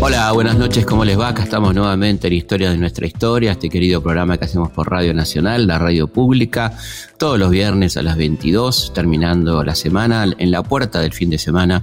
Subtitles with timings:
[0.00, 1.28] Hola, buenas noches, ¿cómo les va?
[1.28, 5.12] Acá estamos nuevamente en Historia de nuestra historia, este querido programa que hacemos por Radio
[5.14, 6.72] Nacional, la radio pública,
[7.18, 11.38] todos los viernes a las 22, terminando la semana, en la puerta del fin de
[11.38, 11.82] semana,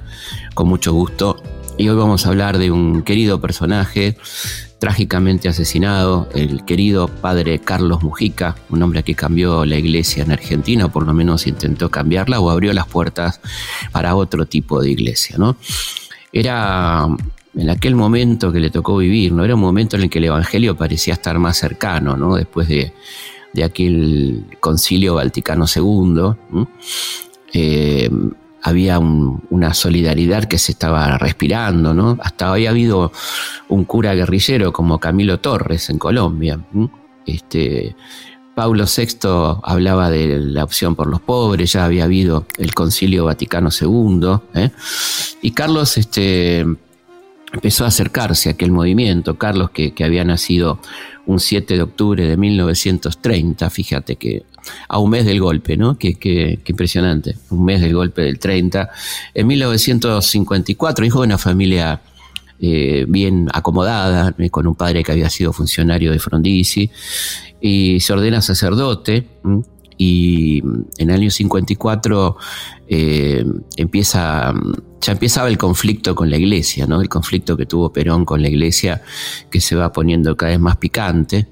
[0.53, 1.32] con mucho gusto.
[1.77, 4.15] Y hoy vamos a hablar de un querido personaje
[4.79, 10.85] trágicamente asesinado, el querido padre Carlos Mujica, un hombre que cambió la iglesia en Argentina,
[10.85, 13.39] o por lo menos intentó cambiarla, o abrió las puertas
[13.91, 15.55] para otro tipo de iglesia, ¿no?
[16.31, 17.07] Era
[17.55, 19.43] en aquel momento que le tocó vivir, ¿no?
[19.43, 22.35] Era un momento en el que el Evangelio parecía estar más cercano, ¿no?
[22.35, 22.93] Después de,
[23.63, 26.35] aquel concilio Vaticano II,
[28.63, 32.17] había una solidaridad que se estaba respirando, ¿no?
[32.21, 33.11] Hasta había habido
[33.67, 36.59] un cura guerrillero como Camilo Torres en Colombia.
[37.25, 37.95] Este,
[38.55, 43.69] Pablo VI hablaba de la opción por los pobres, ya había habido el Concilio Vaticano
[43.69, 44.71] II, ¿eh?
[45.41, 46.65] y Carlos este,
[47.51, 49.37] empezó a acercarse a aquel movimiento.
[49.37, 50.79] Carlos, que, había nacido
[51.25, 54.43] un 7 de octubre de 1930, fíjate que
[54.87, 55.97] a un mes del golpe, ¿no?
[55.97, 58.89] Qué, impresionante, un mes del golpe del 30.
[59.33, 62.01] En 1954, hijo de una familia
[62.59, 66.89] eh, bien acomodada, eh, con un padre que había sido funcionario de Frondizi,
[67.61, 69.27] y se ordena sacerdote
[69.97, 70.61] y
[70.97, 72.37] en el año 54
[72.87, 73.45] eh,
[73.77, 74.53] empieza,
[75.01, 77.01] ya empezaba el conflicto con la iglesia, ¿no?
[77.01, 79.01] el conflicto que tuvo Perón con la iglesia
[79.49, 81.47] que se va poniendo cada vez más picante.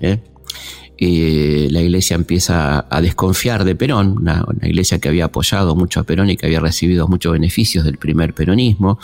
[1.02, 1.68] ¿Eh?
[1.72, 6.30] la iglesia empieza a desconfiar de Perón, una, iglesia que había apoyado mucho a Perón
[6.30, 9.00] y que había recibido muchos beneficios del primer peronismo,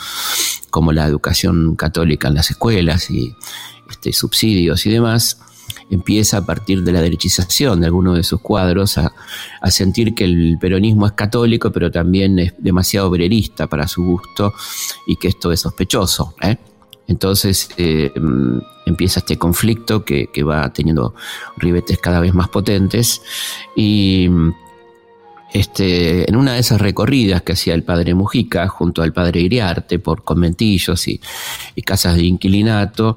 [0.70, 3.34] como la educación católica en las escuelas y
[3.90, 5.38] este, subsidios y demás
[5.90, 9.12] empieza a partir de la derechización de algunos de sus cuadros a,
[9.70, 14.52] sentir que el peronismo es católico, pero también es demasiado obrerista para su gusto
[15.06, 16.34] y que esto es sospechoso.
[16.42, 16.56] ¿eh?
[17.08, 18.12] Entonces eh,
[18.86, 21.14] empieza este conflicto que, va teniendo
[21.56, 23.20] ribetes cada vez más potentes
[23.74, 24.28] y
[25.52, 29.98] este, en una de esas recorridas que hacía el padre Mujica junto al padre Iriarte
[29.98, 31.20] por conventillos y
[31.84, 33.16] casas de inquilinato,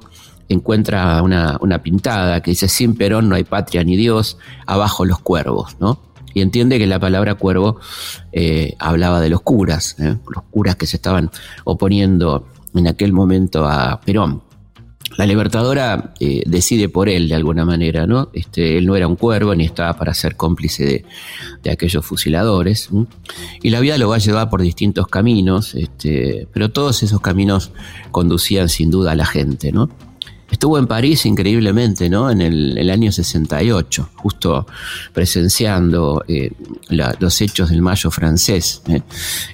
[0.53, 5.77] encuentra una, pintada que dice, sin Perón no hay patria ni Dios, abajo los cuervos,
[5.79, 5.99] ¿no?
[6.33, 7.79] Y entiende que la palabra cuervo
[8.31, 10.15] eh, hablaba de los curas, ¿eh?
[10.33, 11.29] los curas que se estaban
[11.65, 14.43] oponiendo en aquel momento a Perón.
[15.17, 18.29] La libertadora eh, decide por él de alguna manera, ¿no?
[18.33, 21.05] Este, él no era un cuervo ni estaba para ser cómplice
[21.63, 22.89] de, aquellos fusiladores.
[23.61, 27.71] Y la vida lo va a llevar por distintos caminos, este, pero todos esos caminos
[28.11, 29.89] conducían sin duda a la gente, ¿no?
[30.51, 32.29] Estuvo en París increíblemente, ¿no?
[32.29, 34.67] En el, año 68, justo
[35.13, 36.51] presenciando eh,
[36.89, 39.01] los hechos del Mayo francés, ¿eh?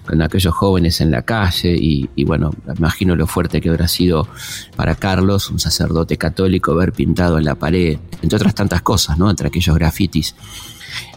[0.06, 4.28] con aquellos jóvenes en la calle y, y, bueno, imagino lo fuerte que habrá sido
[4.76, 9.30] para Carlos, un sacerdote católico, ver pintado en la pared, entre otras tantas cosas, ¿no?
[9.30, 10.36] Entre aquellos grafitis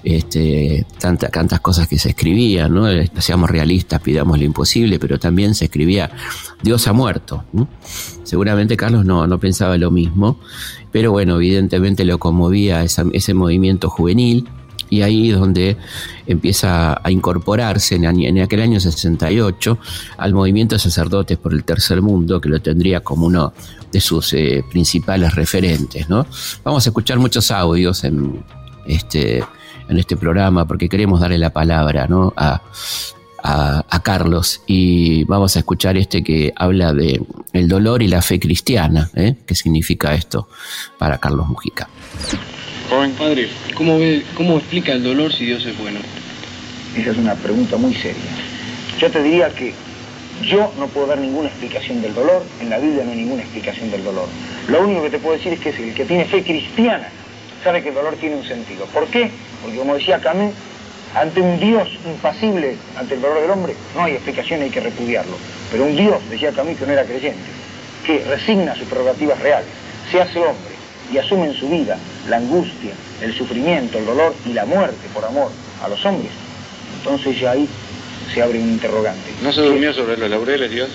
[0.02, 2.86] este, tantas cosas que se escribían, ¿no?
[3.18, 6.10] Seamos realistas, pidamos lo imposible, pero también se escribía
[6.62, 7.44] Dios ha muerto.
[8.30, 10.38] Seguramente Carlos no, no, pensaba lo mismo,
[10.92, 14.48] pero bueno, evidentemente lo conmovía ese movimiento juvenil
[14.88, 15.76] y ahí es donde
[16.28, 19.78] empieza a incorporarse en, aquel año 68
[20.16, 23.52] al movimiento de sacerdotes por el tercer mundo, que lo tendría como uno
[23.90, 26.08] de sus eh, principales referentes.
[26.08, 26.24] ¿no?
[26.62, 28.44] Vamos a escuchar muchos audios en,
[28.86, 29.42] este,
[29.88, 32.62] en este programa porque queremos darle la palabra a,
[34.02, 37.20] Carlos y vamos a escuchar este que habla de
[37.52, 39.10] el dolor y la fe cristiana.
[39.14, 39.34] ¿eh?
[39.46, 40.48] ¿Qué significa esto
[40.98, 41.88] para Carlos Mujica?
[42.88, 46.00] Joven padre, ¿cómo, ve, ¿cómo explica el dolor si Dios es bueno?
[46.96, 48.20] Esa es una pregunta muy seria.
[48.98, 49.74] Yo te diría que
[50.42, 53.90] yo no puedo dar ninguna explicación del dolor, en la Biblia no hay ninguna explicación
[53.90, 54.26] del dolor.
[54.68, 57.08] Lo único que te puedo decir es que el que tiene fe cristiana
[57.62, 58.86] sabe que el dolor tiene un sentido.
[58.86, 59.30] ¿Por qué?
[59.62, 60.52] Porque como decía Camus,
[61.14, 65.36] ante un Dios impasible ante el dolor del hombre, no hay explicación, hay que repudiarlo.
[65.70, 67.40] Pero un Dios, decía Camus, que no era creyente,
[68.06, 69.68] que resigna sus prerrogativas reales,
[70.10, 70.74] se hace hombre
[71.12, 71.98] y asume en su vida
[72.28, 75.50] la angustia, el sufrimiento, el dolor y la muerte por amor
[75.82, 76.30] a los hombres,
[76.98, 77.68] entonces ya ahí
[78.32, 79.32] se abre un interrogante.
[79.42, 80.90] ¿No se durmió sobre los laureles Dios?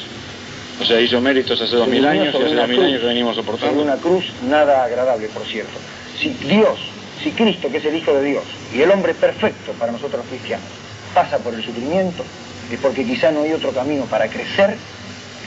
[0.80, 3.36] O sea, hizo méritos hace dos mil años y hace dos mil años que venimos
[3.36, 3.76] soportando.
[3.76, 5.80] Sobre una cruz nada agradable, por cierto
[6.20, 6.80] si Dios,
[7.22, 10.28] si Cristo, que es el Hijo de Dios, y el hombre perfecto para nosotros los
[10.28, 10.68] cristianos,
[11.14, 12.24] pasa por el sufrimiento,
[12.72, 14.76] es porque quizá no hay otro camino para crecer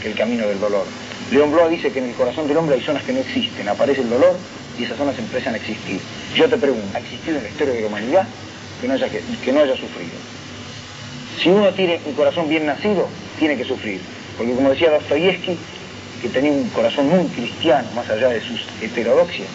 [0.02, 0.84] que el camino del dolor.
[1.30, 4.00] León Blois dice que en el corazón del hombre hay zonas que no existen, aparece
[4.00, 4.36] el dolor
[4.78, 6.00] y esas zonas empiezan a existir.
[6.34, 8.26] Yo te pregunto, ¿ha existido en la historia de la humanidad
[8.80, 10.16] que no haya, que, no haya sufrido?
[11.42, 14.00] Si uno tiene un corazón bien nacido, tiene que sufrir.
[14.36, 15.58] Porque como decía Dostoyevsky,
[16.22, 19.48] que tenía un corazón muy cristiano, más allá de sus heterodoxias,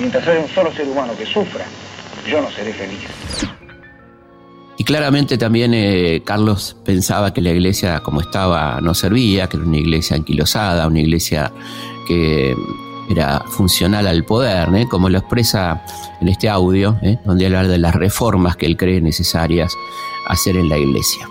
[0.00, 1.64] mientras haya un solo ser humano que sufra,
[2.28, 3.00] yo no seré feliz.
[4.78, 9.66] Y claramente también eh, Carlos pensaba que la iglesia como estaba no servía, que era
[9.66, 11.52] una iglesia anquilosada, una iglesia
[12.08, 12.54] que
[13.10, 14.86] era funcional al poder, ¿eh?
[14.88, 15.84] como lo expresa
[16.20, 17.18] en este audio, ¿eh?
[17.24, 19.74] donde habla de las reformas que él cree necesarias
[20.28, 21.28] hacer en la iglesia.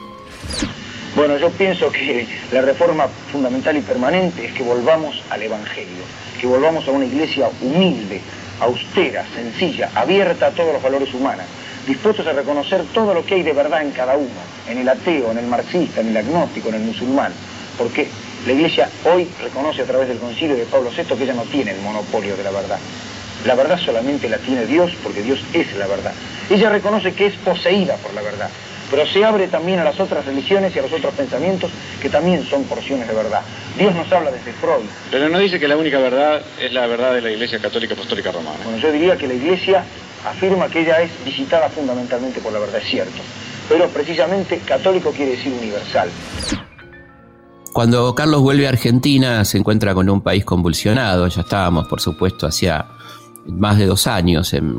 [1.15, 6.03] Bueno, yo pienso que la reforma fundamental y permanente es que volvamos al Evangelio,
[6.39, 8.21] que volvamos a una iglesia humilde,
[8.59, 11.45] austera, sencilla, abierta a todos los valores humanos,
[11.87, 14.29] dispuestos a reconocer todo lo que hay de verdad en cada uno,
[14.67, 17.33] en el ateo, en el marxista, en el agnóstico, en el musulmán,
[17.77, 18.07] porque
[18.45, 21.71] la iglesia hoy reconoce a través del concilio de Pablo VI que ella no tiene
[21.71, 22.79] el monopolio de la verdad.
[23.45, 26.13] La verdad solamente la tiene Dios porque Dios es la verdad.
[26.49, 28.49] Ella reconoce que es poseída por la verdad
[28.89, 31.71] pero se abre también a las otras religiones y a los otros pensamientos
[32.01, 33.41] que también son porciones de verdad.
[33.77, 34.85] Dios nos habla desde Freud.
[35.11, 38.31] Pero no dice que la única verdad es la verdad de la Iglesia Católica Apostólica
[38.31, 38.57] Romana.
[38.63, 39.83] Bueno, yo diría que la Iglesia
[40.25, 43.21] afirma que ella es visitada fundamentalmente por la verdad, es cierto.
[43.67, 46.09] Pero precisamente católico quiere decir universal.
[47.71, 52.47] Cuando Carlos vuelve a Argentina se encuentra con un país convulsionado, ya estábamos por supuesto
[52.47, 52.87] hacía
[53.45, 54.75] más de dos años en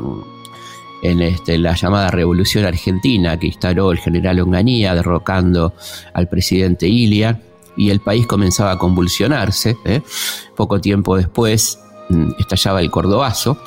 [1.01, 5.73] en este, la llamada Revolución Argentina que instaló el general Onganía derrocando
[6.13, 7.41] al presidente Ilia
[7.75, 9.77] y el país comenzaba a convulsionarse.
[9.85, 10.01] ¿eh?
[10.55, 13.57] Poco tiempo después mm, estallaba el Cordobazo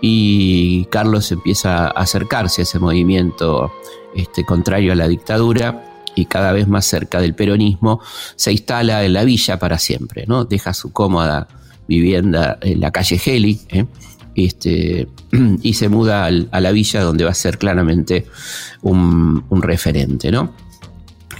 [0.00, 3.72] y Carlos empieza a acercarse a ese movimiento
[4.14, 8.00] este, contrario a la dictadura y cada vez más cerca del peronismo,
[8.36, 10.44] se instala en la villa para siempre, ¿no?
[10.44, 11.48] Deja su cómoda
[11.88, 13.86] vivienda en la calle Geli, ¿eh?
[14.34, 15.08] Este,
[15.62, 18.26] y se muda a la villa donde va a ser claramente
[18.82, 20.52] un, referente, ¿no?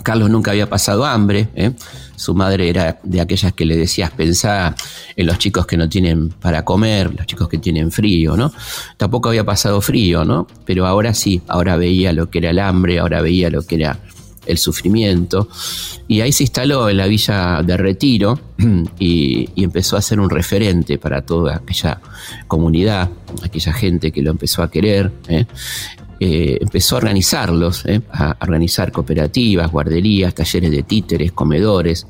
[0.02, 1.72] Carlos nunca había pasado hambre, ¿eh?
[2.16, 4.74] su madre era de aquellas que le decías pensar
[5.16, 8.52] en los chicos que no tienen para comer, los chicos que tienen frío, ¿no?
[8.98, 10.46] Tampoco había pasado frío, ¿no?
[10.66, 13.98] Pero ahora sí, ahora veía lo que era el hambre, ahora veía lo que era
[14.46, 15.48] el sufrimiento.
[16.08, 18.38] Y ahí se instaló en la villa de Retiro
[18.98, 22.00] y, empezó a ser un referente para toda aquella
[22.46, 23.10] comunidad,
[23.42, 25.10] aquella gente que lo empezó a querer.
[25.28, 25.46] ¿eh?
[26.20, 28.00] Eh, empezó a organizarlos, ¿eh?
[28.12, 32.06] a organizar cooperativas, guarderías, talleres de títeres, comedores.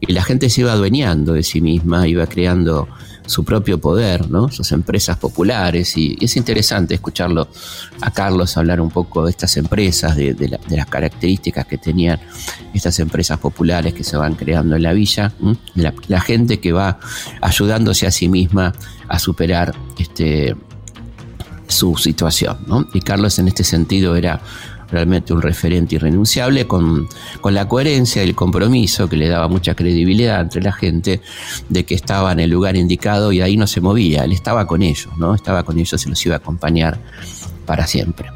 [0.00, 2.88] Y la gente se iba adueñando de sí misma, iba creando
[3.26, 4.50] su propio poder, ¿no?
[4.50, 5.96] sus empresas populares.
[5.96, 7.48] Y, es interesante escucharlo
[8.00, 12.20] a Carlos hablar un poco de estas empresas, de, las características que tenían
[12.74, 15.32] estas empresas populares que se van creando en la villa,
[15.74, 16.98] la, gente que va
[17.40, 18.72] ayudándose a sí misma
[19.08, 20.54] a superar este,
[21.68, 22.58] su situación.
[22.92, 24.40] Y Carlos en este sentido era
[24.92, 27.08] realmente un referente irrenunciable con,
[27.44, 31.20] la coherencia y el compromiso que le daba mucha credibilidad entre la gente
[31.68, 34.82] de que estaba en el lugar indicado y ahí no se movía, él estaba con
[34.82, 35.34] ellos, ¿no?
[35.34, 37.00] Estaba con ellos y los iba a acompañar
[37.66, 38.28] para siempre.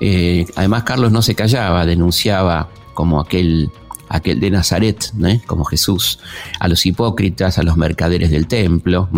[0.00, 3.70] Eh, además Carlos no se callaba, denunciaba como aquel
[4.08, 5.12] aquel de Nazaret,
[5.46, 6.20] como Jesús,
[6.60, 9.08] a los hipócritas, a los mercaderes del templo.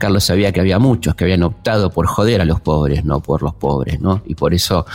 [0.00, 3.42] Carlos sabía que había muchos que habían optado por joder a los pobres, no por
[3.42, 4.22] los pobres, ¿no?
[4.26, 4.86] Y por eso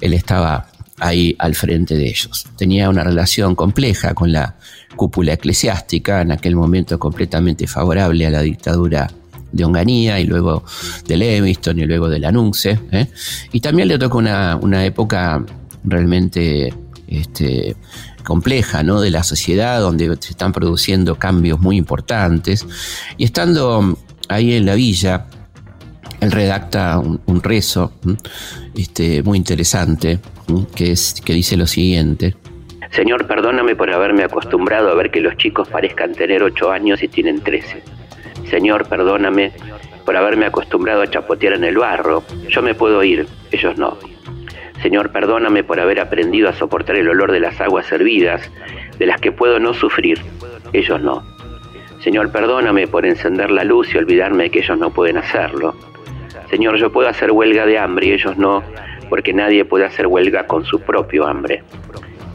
[0.00, 0.66] él estaba
[0.98, 2.46] ahí al frente de ellos.
[2.56, 4.56] Tenía una relación compleja con la
[4.96, 9.10] cúpula eclesiástica, en aquel momento completamente favorable a la dictadura
[9.52, 10.64] de Onganía y luego
[11.06, 12.80] de Leviston y luego de Lanunce.
[12.90, 13.08] ¿eh?
[13.52, 15.44] Y también le tocó una, época
[15.84, 16.72] realmente
[17.06, 17.76] este,
[18.24, 19.00] compleja ¿no?
[19.00, 22.66] de la sociedad donde se están produciendo cambios muy importantes.
[23.18, 25.26] Y estando ahí en la villa,
[26.20, 27.92] él redacta un, rezo
[28.76, 30.18] este, muy interesante
[30.74, 32.34] que, es, que dice lo siguiente.
[32.90, 37.08] Señor, perdóname por haberme acostumbrado a ver que los chicos parezcan tener ocho años y
[37.08, 37.82] tienen trece.
[38.48, 39.52] Señor, perdóname
[40.04, 42.22] por haberme acostumbrado a chapotear en el barro.
[42.48, 43.98] Yo me puedo ir, ellos no.
[44.82, 48.48] Señor, perdóname por haber aprendido a soportar el olor de las aguas hervidas,
[48.98, 50.20] de las que puedo no sufrir,
[50.72, 51.33] ellos no.
[52.04, 55.74] Señor, perdóname por encender la luz y olvidarme de que ellos no pueden hacerlo.
[56.50, 58.62] Señor, yo puedo hacer huelga de hambre y ellos no,
[59.08, 61.62] porque nadie puede hacer huelga con su propio hambre.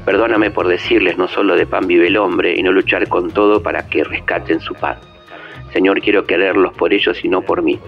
[0.05, 3.61] Perdóname por decirles no solo de pan vive el hombre y no luchar con todo
[3.61, 4.97] para que rescaten su pan.
[5.71, 7.79] Señor, quiero quererlos por ellos y no por mí.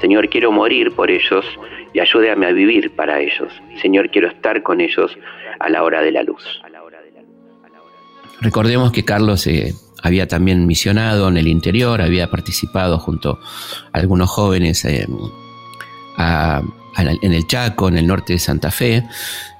[0.00, 1.46] Señor, quiero morir por ellos
[1.92, 3.52] y ayúdame a vivir para ellos.
[3.80, 5.16] Señor, quiero estar con ellos
[5.60, 6.60] a la hora de la luz.
[8.40, 9.72] Recordemos que Carlos eh,
[10.04, 13.40] había también misionado en el interior, había participado junto
[13.90, 15.08] a algunos jóvenes en
[16.18, 19.02] el Chaco, en el norte de Santa Fe,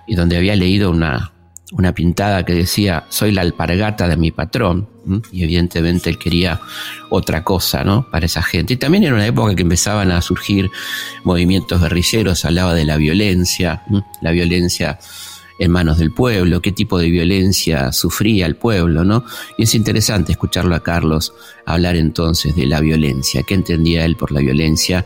[0.07, 1.33] y donde había leído una,
[1.73, 4.87] una pintada que decía, soy la alpargata de mi patrón,
[5.33, 6.61] y evidentemente él quería
[7.09, 8.11] otra cosa, ¿no?
[8.11, 8.75] Para esa gente.
[8.75, 10.71] Y también era una época que empezaban a surgir
[11.25, 13.83] movimientos guerrilleros, hablaba de la violencia,
[14.21, 14.99] la violencia
[15.59, 19.25] en manos del pueblo, qué tipo de violencia sufría el pueblo, ¿no?
[19.57, 21.33] Y es interesante escucharlo a Carlos
[21.67, 25.05] hablar entonces de la violencia, qué entendía él por la violencia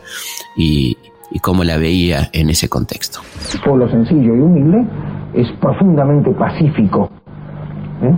[0.55, 0.97] y,
[1.41, 3.19] cómo la veía en ese contexto.
[3.63, 4.83] Pueblo sencillo y humilde
[5.33, 7.09] es profundamente pacífico.
[8.01, 8.15] ¿eh?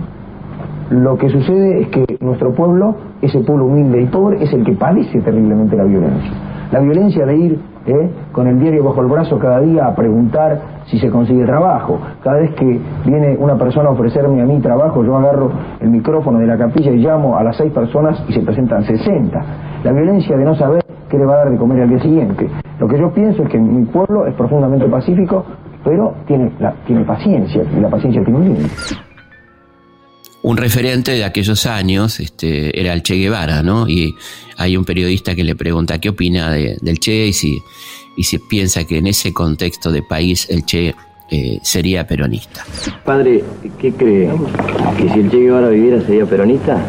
[0.92, 4.74] Lo que sucede es que nuestro pueblo, ese pueblo humilde y pobre, es el que
[4.74, 6.51] padece terriblemente la violencia.
[6.72, 8.10] La violencia de ir ¿eh?
[8.32, 12.00] con el diario bajo el brazo cada día a preguntar si se consigue trabajo.
[12.24, 15.52] Cada vez que viene una persona a ofrecerme a mí trabajo, yo agarro
[15.82, 19.46] el micrófono de la capilla y llamo a las seis personas y se presentan 60.
[19.84, 22.50] La violencia de no saber qué le va a dar de comer al día siguiente.
[22.80, 25.44] Lo que yo pienso es que mi pueblo es profundamente pacífico,
[25.84, 26.52] pero tiene,
[26.88, 29.11] tiene paciencia, y la paciencia tiene un límite.
[30.44, 33.88] Un referente de aquellos años este, era el Che Guevara, ¿no?
[33.88, 34.16] Y
[34.58, 37.62] hay un periodista que le pregunta qué opina del Che y si,
[38.18, 40.96] y si piensa que en ese contexto de país el Che
[41.30, 42.66] eh, sería peronista.
[43.06, 43.44] Padre,
[43.80, 44.32] ¿qué cree?
[44.98, 46.84] ¿Que si el Che Guevara viviera sería peronista?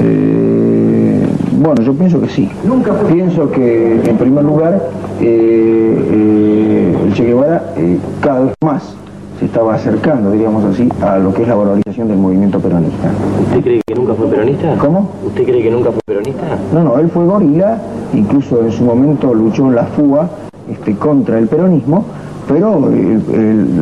[0.00, 2.48] Eh, bueno, yo pienso que sí.
[2.64, 4.88] Nunca pienso que, en primer lugar,
[5.20, 7.74] eh, el Che Guevara
[8.20, 8.96] cada vez más
[9.38, 13.10] se estaba acercando, diríamos así, a lo que es la valorización del movimiento peronista.
[13.42, 14.74] ¿Usted cree que nunca fue peronista?
[14.78, 15.10] ¿Cómo?
[15.26, 16.42] ¿Usted cree que nunca fue peronista?
[16.72, 17.78] No, no, él fue gorila,
[18.14, 20.28] incluso en su momento luchó en la fuga
[20.70, 22.04] este, contra el peronismo,
[22.48, 22.80] pero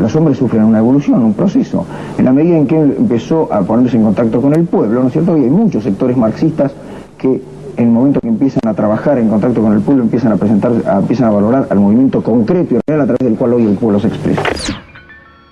[0.01, 1.85] los hombres sufren una evolución, un proceso.
[2.19, 5.09] En la medida en que él empezó a ponerse en contacto con el pueblo, ¿no
[5.09, 5.37] es cierto?
[5.37, 6.73] Y hay muchos sectores marxistas
[7.19, 7.43] que
[7.77, 10.73] en el momento que empiezan a trabajar en contacto con el pueblo, empiezan a presentar,
[10.99, 14.01] empiezan a valorar al movimiento concreto y real a través del cual hoy el pueblo
[14.01, 14.43] se expresa.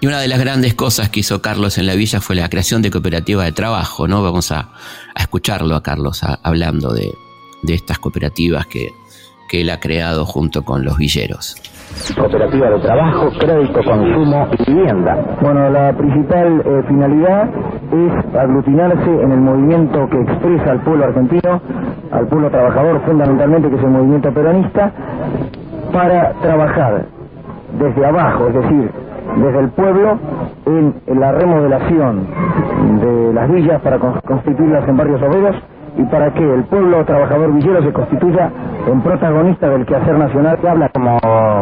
[0.03, 2.83] Y una de las grandes cosas que hizo Carlos en la villa fue la creación
[2.83, 4.21] de cooperativas de trabajo, ¿no?
[4.21, 4.71] Vamos a,
[5.17, 7.15] escucharlo a Carlos hablando de,
[7.69, 8.91] estas cooperativas que,
[9.53, 11.55] él ha creado junto con los villeros.
[12.17, 15.39] Cooperativa de trabajo, crédito, consumo y vivienda.
[15.41, 17.45] Bueno, la principal eh, finalidad
[17.93, 21.63] es aglutinarse en el movimiento que expresa al pueblo argentino,
[22.11, 24.93] al pueblo trabajador fundamentalmente, que es el movimiento peronista,
[25.93, 27.07] para trabajar
[27.79, 28.91] desde abajo, es decir,
[29.37, 30.19] desde el pueblo
[30.67, 32.27] en, la remodelación
[33.01, 35.57] de las villas para constituirlas en barrios obreros
[35.97, 38.51] y para que el pueblo trabajador villero se constituya
[38.91, 40.59] en protagonista del quehacer nacional.
[40.59, 41.19] que habla como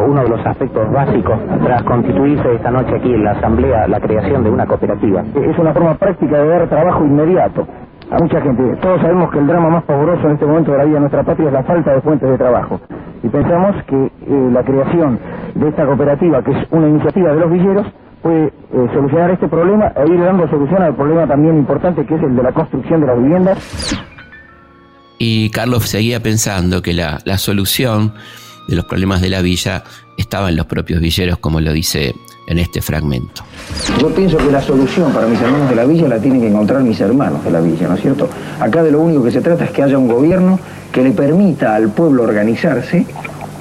[0.07, 4.45] uno de los aspectos básicos tras constituirse esta noche aquí en la Asamblea la creación
[4.45, 5.23] de una cooperativa.
[5.35, 7.67] Es una forma práctica de dar trabajo inmediato
[8.11, 8.63] a mucha gente.
[8.83, 11.23] Todos sabemos que el drama más pavoroso en este momento de la vida de nuestra
[11.23, 12.81] patria es la falta de fuentes de trabajo.
[13.23, 15.19] Y pensamos que eh, la creación
[15.55, 17.87] de esta cooperativa, que es una iniciativa de los villeros,
[18.23, 18.53] puede eh,
[18.93, 22.43] solucionar este problema e ir dando solución al problema también importante que es el de
[22.43, 23.97] la construcción de las viviendas.
[25.19, 28.15] Y Carlos seguía pensando que la, la solución
[28.69, 29.85] de los problemas de la villa
[30.17, 32.15] estaba en los propios villeros, como lo dice
[32.51, 33.45] en este fragmento.
[34.01, 36.83] Yo pienso que la solución para mis hermanos de la villa la tienen que encontrar
[36.83, 38.29] mis hermanos de la villa, ¿no es cierto?
[38.59, 40.59] Acá de lo único que se trata es que haya un gobierno
[40.91, 43.07] que le permita al pueblo organizarse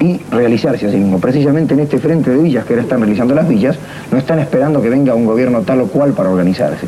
[0.00, 1.20] y realizarse a sí mismo.
[1.20, 3.78] Precisamente en este frente de villas que ahora están realizando las villas,
[4.10, 6.86] no están esperando que venga un gobierno tal o cual para organizarse.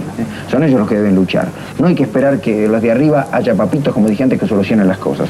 [0.50, 1.47] Son ellos los que deben luchar.
[1.78, 4.88] No hay que esperar que los de arriba haya papitos, como dije antes, que solucionen
[4.88, 5.28] las cosas.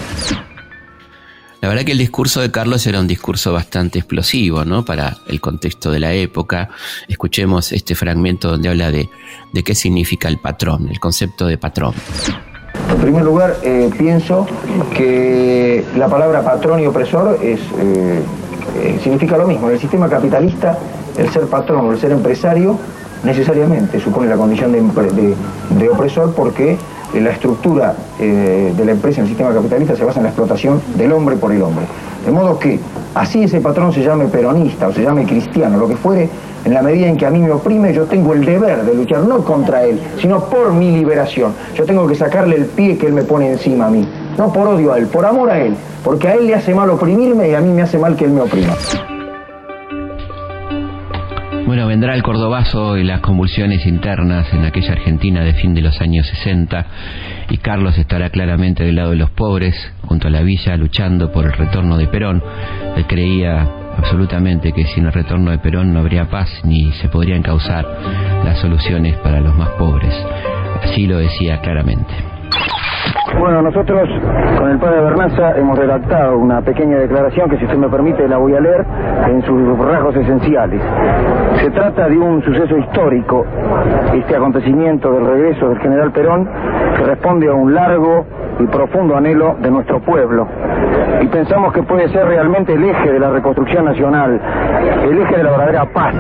[1.63, 4.85] La verdad que el discurso de Carlos era un discurso bastante explosivo, ¿no?
[4.85, 6.71] Para el contexto de la época.
[7.07, 9.09] Escuchemos este fragmento donde habla de,
[9.65, 11.95] qué significa el patrón, el concepto de patrón.
[12.91, 14.45] En primer lugar, eh, pienso
[14.93, 18.21] que la palabra patrón y opresor es, eh,
[18.83, 19.69] eh, significa lo mismo.
[19.69, 20.77] En el sistema capitalista,
[21.17, 22.77] el ser patrón o el ser empresario
[23.23, 26.77] necesariamente supone la condición de opresor porque
[27.21, 30.81] la estructura eh, de la empresa en el sistema capitalista se basa en la explotación
[30.97, 31.85] del hombre por el hombre.
[32.25, 32.79] De modo que,
[33.15, 36.29] así ese patrón se llame peronista o se llame cristiano, lo que fuere,
[36.65, 39.25] en la medida en que a mí me oprime, yo tengo el deber de luchar
[39.25, 41.53] no contra él, sino por mi liberación.
[41.75, 44.09] Yo tengo que sacarle el pie que él me pone encima a mí.
[44.39, 45.75] No por odio a él, por amor a él.
[46.05, 48.31] Porque a él le hace mal oprimirme y a mí me hace mal que él
[48.31, 48.75] me oprima.
[51.73, 56.03] Bueno, vendrá el cordobazo y las convulsiones internas en aquella Argentina de fin de los
[56.03, 56.85] años 60
[57.49, 61.47] y Carlos estará claramente del lado de los pobres, junto a la villa, luchando por
[61.47, 62.43] el retorno de Perón.
[62.95, 67.43] Él creía absolutamente que sin el retorno de Perón no habría paz ni se podrían
[67.43, 67.87] causar
[68.45, 70.15] las soluciones para los más pobres.
[70.83, 72.13] Así lo decía claramente.
[73.39, 74.09] Bueno, nosotros
[74.59, 78.37] con el padre Bernaza hemos redactado una pequeña declaración que si usted me permite la
[78.37, 78.85] voy a leer
[79.29, 80.81] en sus rasgos esenciales.
[81.61, 83.45] Se trata de un suceso histórico,
[84.15, 86.49] este acontecimiento del regreso del general Perón,
[86.97, 88.27] que responde a un largo
[88.61, 90.47] y profundo anhelo de nuestro pueblo.
[91.21, 94.41] Y pensamos que puede ser realmente el eje de la reconstrucción nacional,
[95.05, 96.15] el eje de la verdadera paz.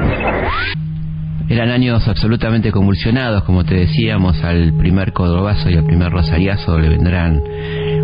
[1.48, 6.88] Eran años absolutamente convulsionados, como te decíamos, al primer cordobazo y al primer rosariazo le
[6.88, 7.42] vendrán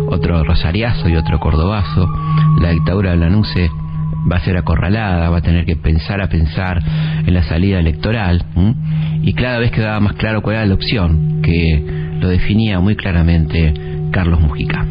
[0.07, 2.07] otro rosariazo y otro cordobazo.
[2.61, 3.69] La dictadura de Lanuse
[4.31, 6.81] va a ser acorralada, va a tener que pensar a pensar
[7.25, 8.45] en la salida electoral
[9.21, 11.83] y cada vez quedaba más claro cuál era la opción, que
[12.19, 13.73] lo definía muy claramente
[14.11, 14.85] Carlos Mujica.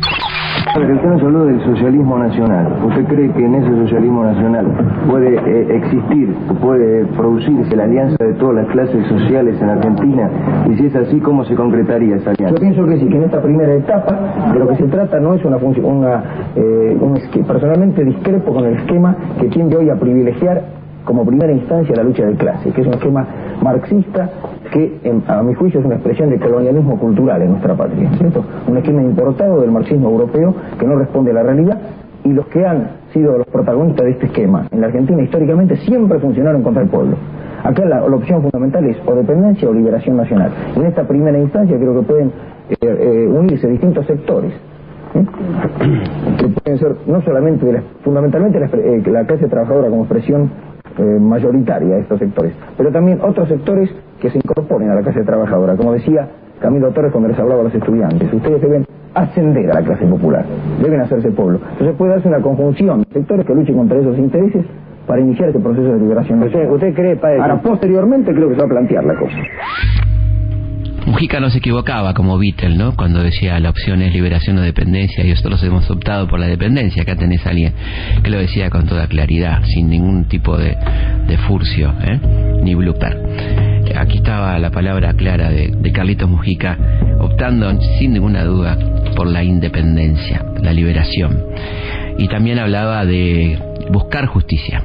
[0.69, 2.73] Usted nos habló del socialismo nacional.
[2.85, 4.67] ¿Usted cree que en ese socialismo nacional
[5.09, 10.31] puede eh, existir, puede producirse la alianza de todas las clases sociales en Argentina?
[10.69, 12.55] Y si es así, ¿cómo se concretaría esa alianza?
[12.57, 15.35] Yo pienso que sí, que en esta primera etapa de lo que se trata no
[15.35, 16.23] es una función, una,
[16.55, 21.95] eh, un personalmente discrepo con el esquema que tiende hoy a privilegiar como primera instancia
[21.97, 23.27] la lucha de clase, que es un esquema
[23.63, 24.31] marxista
[24.71, 28.45] que a mi juicio es una expresión de colonialismo cultural en nuestra patria, ¿cierto?
[28.67, 31.79] Un esquema importado del marxismo europeo que no responde a la realidad
[32.25, 36.19] y los que han sido los protagonistas de este esquema en la Argentina históricamente siempre
[36.19, 37.17] funcionaron contra el pueblo.
[37.65, 40.53] Acá la, opción fundamental es o dependencia o liberación nacional.
[40.77, 42.33] En esta primera instancia creo que pueden
[42.71, 44.53] eh, eh, unirse distintos sectores
[45.15, 45.27] ¿eh?
[46.39, 48.69] que pueden ser no solamente, fundamentalmente la,
[49.13, 50.51] la clase trabajadora como expresión
[50.99, 55.23] eh, mayoritaria de estos sectores, pero también otros sectores que se incorporen a la clase
[55.23, 56.29] trabajadora, como decía
[56.61, 58.85] Camilo Torres cuando les hablaba a los estudiantes, ustedes deben
[59.15, 60.45] ascender a la clase popular,
[60.83, 61.61] deben hacerse pueblo.
[61.73, 64.65] Entonces puede darse una conjunción de sectores que luchen contra esos intereses
[65.07, 66.43] para iniciar este proceso de liberación.
[66.43, 67.41] ¿Usted, usted cree, padre?
[67.41, 69.37] Ahora, posteriormente creo que se va a plantear la cosa.
[71.09, 72.95] Mujica no se equivocaba como Beatle, ¿no?
[72.95, 77.03] Cuando decía la opción es liberación o dependencia y nosotros hemos optado por la dependencia.
[77.03, 77.73] Acá tenés a alguien
[78.23, 80.77] que lo decía con toda claridad, sin ningún tipo de,
[81.47, 82.21] furcio, ¿eh?
[82.63, 83.87] Ni blooper.
[83.97, 86.77] Aquí estaba la palabra clara de, de Carlitos Mujica,
[87.21, 88.77] optando sin ninguna duda
[89.17, 91.43] por la independencia, la liberación.
[92.19, 93.59] Y también hablaba de
[93.91, 94.83] buscar justicia.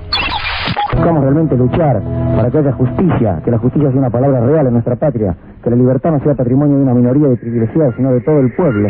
[0.93, 2.01] Buscamos realmente luchar
[2.33, 5.69] para que haya justicia, que la justicia sea una palabra real en nuestra patria, que
[5.69, 8.89] la libertad no sea patrimonio de una minoría de privilegiados, sino de todo el pueblo.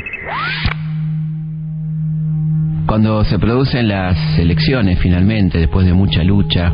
[2.88, 6.72] Cuando se producen las elecciones finalmente, después de mucha lucha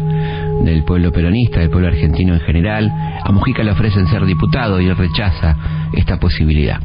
[0.63, 2.91] del pueblo peronista, del pueblo argentino en general,
[3.23, 5.55] a Mujica le ofrecen ser diputado y él rechaza
[5.93, 6.77] esta posibilidad.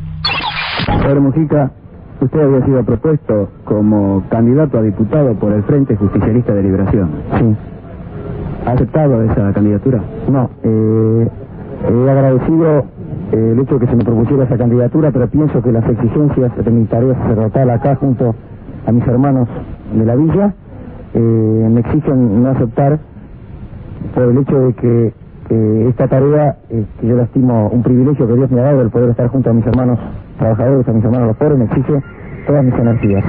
[0.87, 1.73] Señor Mujica,
[2.21, 7.11] usted había sido propuesto como candidato a diputado por el Frente Justicialista de Liberación.
[7.39, 7.57] Sí.
[8.67, 10.03] ¿Ha aceptado esa candidatura?
[10.29, 10.51] No.
[10.63, 11.29] Eh,
[11.89, 12.87] he agradecido
[13.33, 16.71] el hecho de que se me propusiera esa candidatura, pero pienso que las exigencias de
[16.71, 18.35] mi tarea sacerdotal acá junto
[18.87, 19.49] a mis hermanos
[19.95, 20.55] de la villa
[21.15, 22.99] eh, me exigen no aceptar
[24.15, 28.51] por el hecho de que esta tarea, que yo la estimo un privilegio que Dios
[28.51, 29.99] me ha dado, el poder estar junto a mis hermanos
[30.39, 32.03] trabajadores, a mis hermanos los pobres, me exige
[32.47, 33.25] todas mis energías.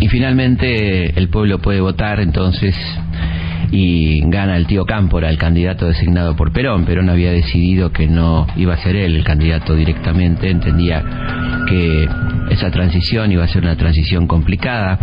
[0.00, 2.74] Y finalmente el pueblo puede votar entonces
[3.70, 6.84] y gana el tío Cámpora, el candidato designado por Perón.
[6.84, 11.04] Perón había decidido que no iba a ser él el candidato directamente, entendía
[11.68, 12.08] que
[12.50, 14.98] esa transición iba a ser una transición complicada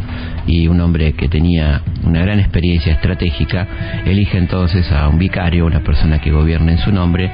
[0.47, 3.67] y un hombre que tenía una gran experiencia estratégica
[4.06, 7.32] elige entonces a un vicario, una persona que gobierne en su nombre,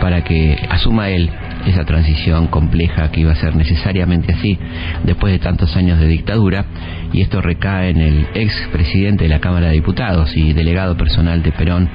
[0.00, 1.30] para que asuma él
[1.66, 4.58] esa transición compleja que iba a ser necesariamente así
[5.04, 6.64] después de tantos años de dictadura
[7.12, 11.42] y esto recae en el ex presidente de la Cámara de Diputados y delegado personal
[11.42, 11.88] de Perón,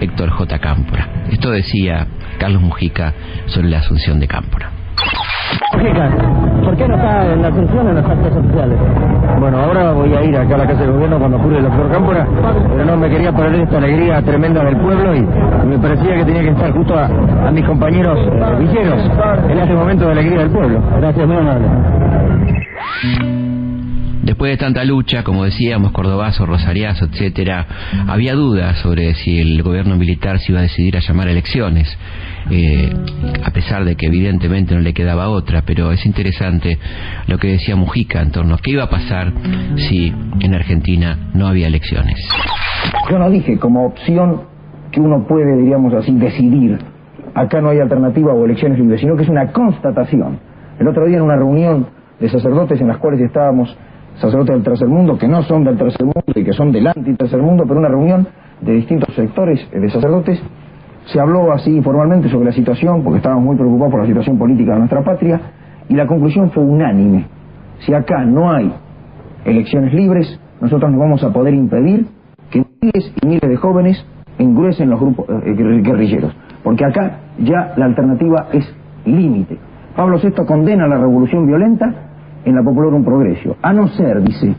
[0.00, 0.58] Héctor J.
[0.58, 1.26] Cámpora.
[1.30, 2.06] Esto decía
[2.38, 3.14] Carlos Mujica
[3.46, 4.71] sobre la asunción de Cámpora.
[6.64, 8.78] ¿Por qué no está en la asunción en los actos oficiales?
[9.40, 11.90] Bueno, ahora voy a ir acá a la Casa de Gobierno cuando jure el doctor
[11.90, 12.26] Cámpora,
[12.70, 15.26] pero no me quería perder esta alegría tremenda del pueblo y
[15.66, 17.08] me parecía que tenía que estar justo a,
[17.50, 19.00] mis compañeros eh, villeros
[19.48, 20.80] en este momento de alegría del pueblo.
[20.98, 21.66] Gracias, muy amable.
[24.22, 27.66] Después de tanta lucha, como decíamos, Cordobazo, Rosariazo, etcétera,
[28.06, 31.88] había dudas sobre si el gobierno militar se iba a decidir a llamar a elecciones,
[32.48, 32.92] eh,
[33.44, 36.78] a pesar de que evidentemente no le quedaba otra, pero es interesante
[37.26, 39.32] lo que decía Mujica en torno a qué iba a pasar
[39.76, 42.16] si en Argentina no había elecciones.
[43.10, 44.42] Yo no dije como opción
[44.92, 46.78] que uno puede, diríamos así, decidir.
[47.34, 50.38] Acá no hay alternativa o elecciones libres, sino que es una constatación.
[50.78, 51.88] El otro día en una reunión
[52.20, 53.76] de sacerdotes en las cuales estábamos
[54.22, 57.42] sacerdotes del tercer mundo, que no son del tercer mundo y que son del anti-tercer
[57.42, 58.26] mundo, pero una reunión
[58.60, 60.40] de distintos sectores de sacerdotes,
[61.06, 64.74] se habló así informalmente sobre la situación, porque estábamos muy preocupados por la situación política
[64.74, 65.40] de nuestra patria,
[65.88, 67.26] y la conclusión fue unánime.
[67.80, 68.72] Si acá no hay
[69.44, 72.06] elecciones libres, nosotros no vamos a poder impedir
[72.50, 74.06] que miles y miles de jóvenes
[74.38, 76.32] engruesen los grupos eh, guerrilleros,
[76.62, 78.72] porque acá ya la alternativa es
[79.04, 79.58] límite.
[79.96, 82.11] Pablo VI condena la revolución violenta
[82.44, 84.54] en la popular un progreso, a no ser, dice,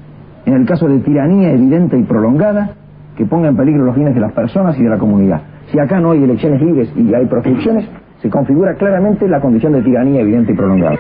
[0.46, 2.72] en el caso de tiranía evidente y prolongada,
[3.18, 5.42] que ponga en peligro los bienes de las personas y de la comunidad.
[5.72, 7.88] Si acá no hay elecciones libres y hay proscripciones,
[8.22, 10.96] se configura claramente la condición de tiranía evidente y prolongada.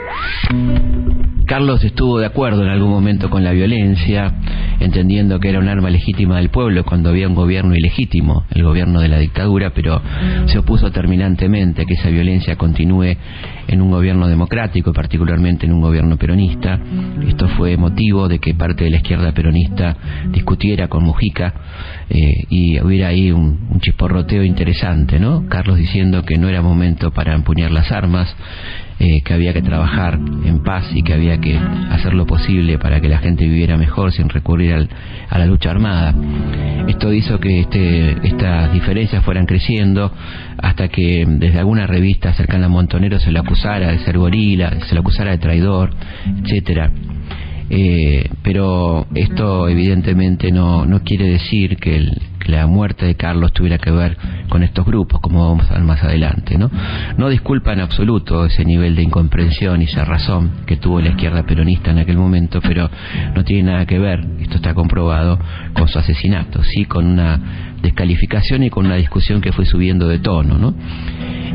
[1.45, 4.34] Carlos estuvo de acuerdo en algún momento con la violencia,
[4.79, 9.01] entendiendo que era un arma legítima del pueblo cuando había un gobierno ilegítimo, el gobierno
[9.01, 10.01] de la dictadura, pero
[10.45, 13.17] se opuso terminantemente a que esa violencia continúe
[13.67, 16.79] en un gobierno democrático, particularmente en un gobierno peronista.
[17.27, 19.97] Esto fue motivo de que parte de la izquierda peronista
[20.32, 21.53] discutiera con Mujica
[22.10, 25.45] eh, y hubiera ahí un, un chisporroteo interesante, ¿no?
[25.49, 28.34] Carlos diciendo que no era momento para empuñar las armas,
[29.03, 33.01] eh, que había que trabajar en paz y que había que hacer lo posible para
[33.01, 34.89] que la gente viviera mejor sin recurrir al,
[35.29, 36.15] a la lucha armada.
[36.87, 40.09] Esto hizo que este, estas diferencias fueran creciendo
[40.57, 44.95] hasta que desde alguna revista cercana a Montonero se lo acusara de ser gorila, se
[44.95, 45.89] lo acusara de traidor,
[46.41, 46.89] etcétera.
[47.69, 53.54] Eh, pero esto evidentemente no, no quiere decir que, el, que, la muerte de Carlos
[53.54, 54.17] tuviera que ver
[54.49, 56.58] con estos grupos, como vamos a ver más adelante.
[56.58, 56.69] ¿no?
[57.17, 61.43] no disculpa en absoluto ese nivel de incomprensión y esa razón que tuvo la izquierda
[61.43, 62.89] peronista en aquel momento, pero
[63.36, 65.39] no tiene nada que ver, esto está comprobado,
[65.73, 70.19] con su asesinato, sí con una descalificación y con una discusión que fue subiendo de
[70.19, 70.73] tono, ¿no?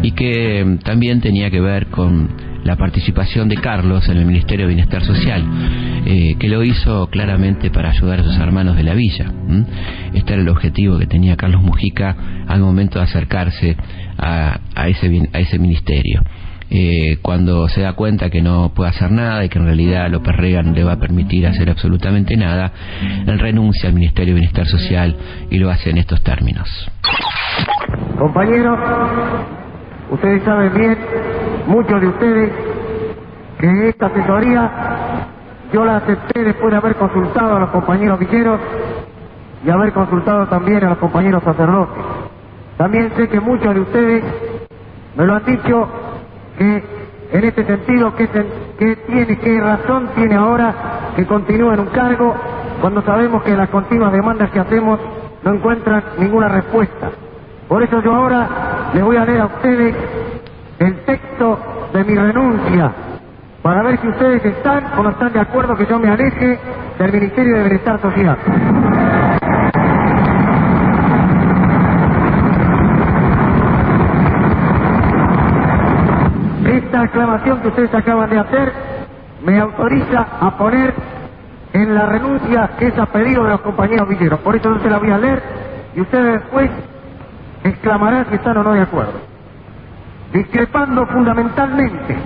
[0.03, 4.67] y que mm, también tenía que ver con la participación de Carlos en el Ministerio
[4.67, 5.45] de Bienestar Social,
[6.07, 9.33] eh, que lo hizo claramente para ayudar a sus hermanos de la villa.
[10.13, 12.17] Este era el objetivo que tenía Carlos Mujica
[12.47, 13.77] al momento de acercarse
[14.19, 16.23] a, a, ese, a ese ministerio.
[16.71, 20.37] Eh, cuando se da cuenta que no puede hacer nada y que en realidad López
[20.37, 22.73] Reagan le va a permitir hacer absolutamente nada,
[23.27, 25.17] él renuncia al Ministerio de Bienestar Social
[25.51, 26.69] y lo hace en estos términos.
[28.19, 28.79] Compañeros,
[30.11, 30.99] ustedes saben bien,
[31.69, 32.51] muchos de ustedes,
[33.59, 34.71] que esta asesoría
[35.73, 38.59] yo la acepté después de haber consultado a los compañeros villeros
[39.65, 42.03] y haber consultado también a los compañeros sacerdotes.
[42.79, 44.25] También sé que muchos de ustedes
[45.15, 45.89] me lo han dicho
[46.57, 46.83] que
[47.33, 48.29] en este sentido, ¿qué,
[48.79, 50.75] qué tiene, qué razón tiene ahora
[51.17, 52.35] que continúe en un cargo
[52.81, 54.99] cuando sabemos que las continuas demandas que hacemos
[55.45, 57.11] no encuentran ninguna respuesta?
[57.69, 58.49] Por eso yo ahora
[58.95, 59.95] les voy a leer a ustedes
[60.79, 61.59] el texto
[61.93, 62.93] de mi renuncia
[63.63, 66.59] para ver si ustedes están o no están de acuerdo que yo me aleje
[66.99, 68.39] del Ministerio de Bienestar Social.
[76.65, 78.73] Esta aclamación que ustedes acaban de hacer
[79.45, 80.95] me autoriza a poner
[81.73, 84.41] en la renuncia que es a pedido de los compañeros villeros.
[84.41, 85.43] Por eso no se la voy a leer
[85.95, 86.71] y ustedes después
[87.65, 89.28] exclamarán si están o no de acuerdo.
[90.33, 92.17] Discrepando fundamentalmente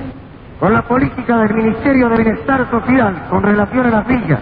[0.58, 4.40] con la política del Ministerio de Bienestar Social con relación a las villas,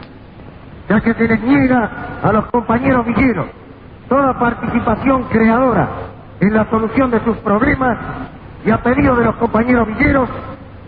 [0.89, 1.91] ya que se les niega
[2.23, 3.47] a los compañeros villeros
[4.09, 5.89] toda participación creadora
[6.41, 7.97] en la solución de sus problemas
[8.67, 10.29] y a pedido de los compañeros villeros,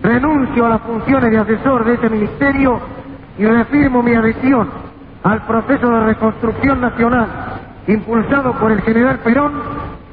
[0.02, 2.80] renuncio a las funciones de asesor de ese ministerio
[3.38, 4.68] y reafirmo mi adhesión
[5.22, 7.28] al proceso de reconstrucción nacional
[7.87, 9.52] impulsado por el general Perón,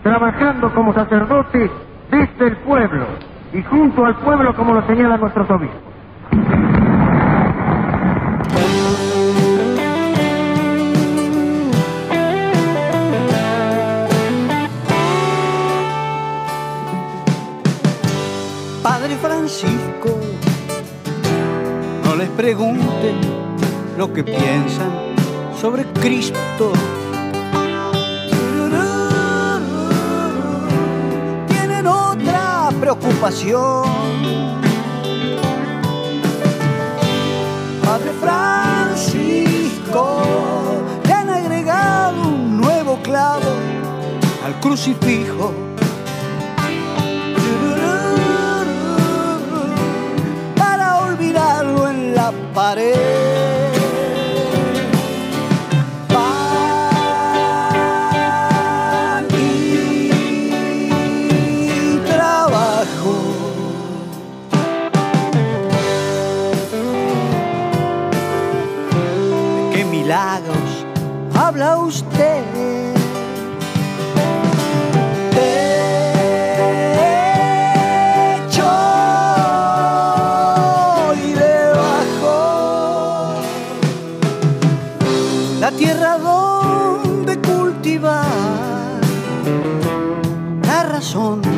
[0.04, 1.72] trabajando como sacerdote
[2.10, 3.06] desde el pueblo
[3.54, 5.90] y junto al pueblo como lo señalan nuestros obispos.
[18.84, 20.20] Padre Francisco,
[22.06, 23.16] no les pregunten
[23.98, 24.92] lo que piensan
[25.60, 26.74] sobre Cristo.
[32.96, 33.84] Preocupación.
[37.86, 40.24] Padre Francisco,
[41.06, 43.46] le han agregado un nuevo clavo
[44.44, 45.54] al crucifijo.
[50.56, 53.59] Para olvidarlo en la pared.
[71.62, 72.44] habla usted.
[81.36, 82.34] Debajo,
[85.60, 88.26] la tierra donde cultivar
[90.66, 91.49] la razón.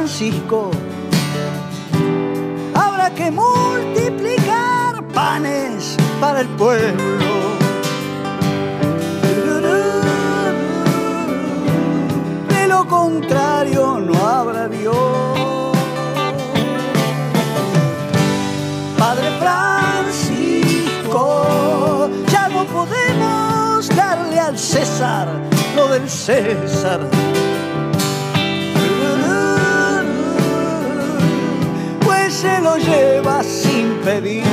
[0.00, 0.70] Francisco,
[2.74, 7.20] habrá que multiplicar panes para el pueblo.
[12.48, 14.96] De lo contrario no habrá Dios.
[18.96, 19.30] Padre
[20.08, 21.10] Francisco,
[22.32, 25.28] ya no podemos darle al César
[25.76, 27.00] lo del César.
[32.40, 34.44] Se lo lleva sin pedir.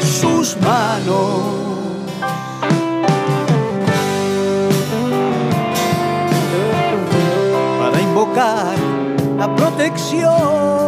[0.03, 1.63] sus manos.
[7.81, 8.77] para invocar
[9.39, 10.84] la protección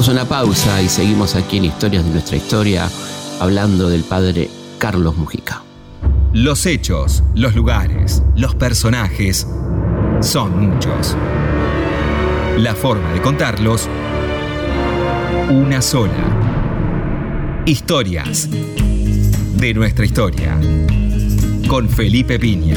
[0.00, 2.88] Vamos a una pausa y seguimos aquí en Historias de nuestra historia
[3.38, 5.62] hablando del padre Carlos Mujica.
[6.32, 9.46] Los hechos, los lugares, los personajes
[10.22, 11.14] son muchos.
[12.56, 13.90] La forma de contarlos,
[15.50, 17.62] una sola.
[17.66, 20.58] Historias de nuestra historia.
[21.68, 22.76] Con Felipe Piña.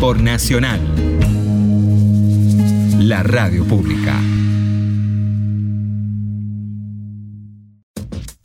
[0.00, 0.80] Por Nacional.
[3.00, 4.18] La radio pública.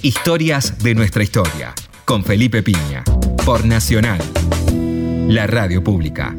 [0.04, 1.76] Historias de nuestra historia.
[2.06, 3.04] Con Felipe Piña.
[3.46, 4.20] Por Nacional.
[5.28, 6.36] La radio pública.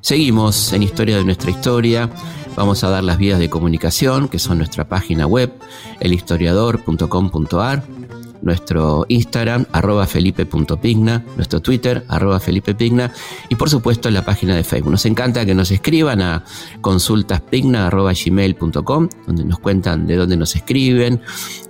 [0.00, 2.08] Seguimos en Historia de nuestra historia.
[2.56, 5.52] Vamos a dar las vías de comunicación, que son nuestra página web,
[6.00, 7.84] elhistoriador.com.ar,
[8.42, 13.12] nuestro Instagram, arroba felipe.pigna, nuestro Twitter, arroba felipepigna,
[13.48, 14.90] y por supuesto la página de Facebook.
[14.90, 16.44] Nos encanta que nos escriban a
[16.80, 21.20] consultaspigna.gmail.com, donde nos cuentan de dónde nos escriben,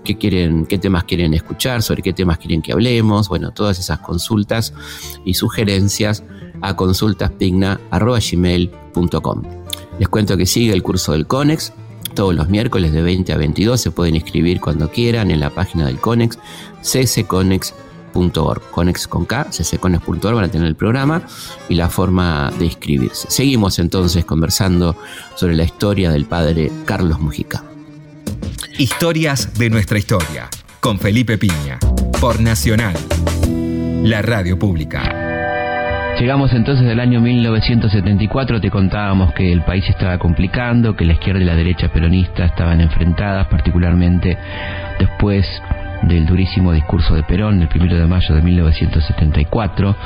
[0.04, 4.00] qué, quieren, qué temas quieren escuchar, sobre qué temas quieren que hablemos, bueno, todas esas
[4.00, 4.74] consultas
[5.24, 6.24] y sugerencias
[6.62, 9.42] a consultaspigna.gmail.com.
[9.98, 11.72] Les cuento que sigue el curso del CONEX,
[12.16, 13.80] todos los miércoles de 20 a 22.
[13.80, 16.40] Se pueden inscribir cuando quieran en la página del CONEX,
[16.82, 18.62] ccconex.org.
[18.72, 21.22] CONEX con K, ccconex.org van a tener el programa
[21.68, 23.30] y la forma de inscribirse.
[23.30, 24.96] Seguimos entonces conversando
[25.36, 27.62] sobre la historia del padre Carlos Mujica.
[28.78, 30.48] Historias de nuestra historia.
[30.80, 31.78] con Felipe Piña,
[32.20, 32.94] por Nacional,
[34.04, 35.25] la radio pública.
[36.18, 41.42] Llegamos entonces del año 1974, te contábamos que el país estaba complicando, que la izquierda
[41.42, 44.38] y la derecha peronista estaban enfrentadas, particularmente
[44.98, 45.46] después
[46.02, 49.96] del durísimo discurso de Perón, el primero de mayo de 1974.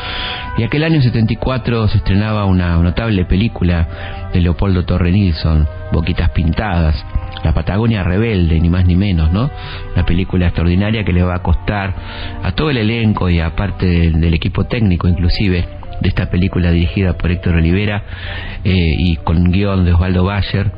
[0.58, 3.86] Y aquel año 74 se estrenaba una notable película
[4.32, 7.04] de Leopoldo Torre Nilsson, Boquitas Pintadas,
[7.44, 9.50] la Patagonia Rebelde, ni más ni menos, ¿no?
[9.94, 11.94] Una película extraordinaria que le va a costar
[12.42, 17.30] a todo el elenco y aparte del, equipo técnico inclusive de esta película dirigida por
[17.30, 18.02] Héctor Olivera
[18.64, 20.70] eh, y con guion de Osvaldo Bayer,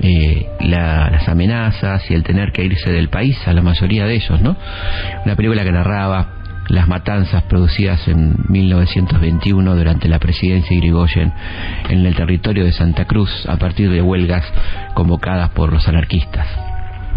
[0.00, 4.40] eh, las amenazas y el tener que irse del país a la mayoría de ellos,
[4.40, 4.56] ¿no?
[5.24, 6.28] Una película que narraba
[6.68, 11.32] las matanzas producidas en 1921 durante la presidencia de Irigoyen
[11.88, 14.44] en el territorio de Santa Cruz a partir de huelgas
[14.94, 16.75] convocadas por los anarquistas.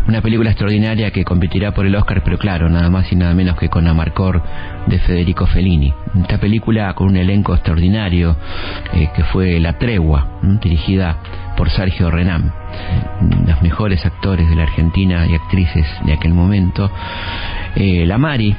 [0.10, 3.56] Una película extraordinaria que competirá por el Oscar, pero claro, nada más y nada menos
[3.60, 4.42] que con Amarcor
[4.88, 5.94] de Federico Fellini.
[6.20, 8.36] Esta película con un elenco extraordinario
[8.92, 11.18] eh, que fue La Tregua, dirigida
[11.60, 12.54] por Sergio Renam,
[13.46, 16.90] los mejores actores de la Argentina y actrices de aquel momento.
[17.76, 18.56] Eh, la Mari,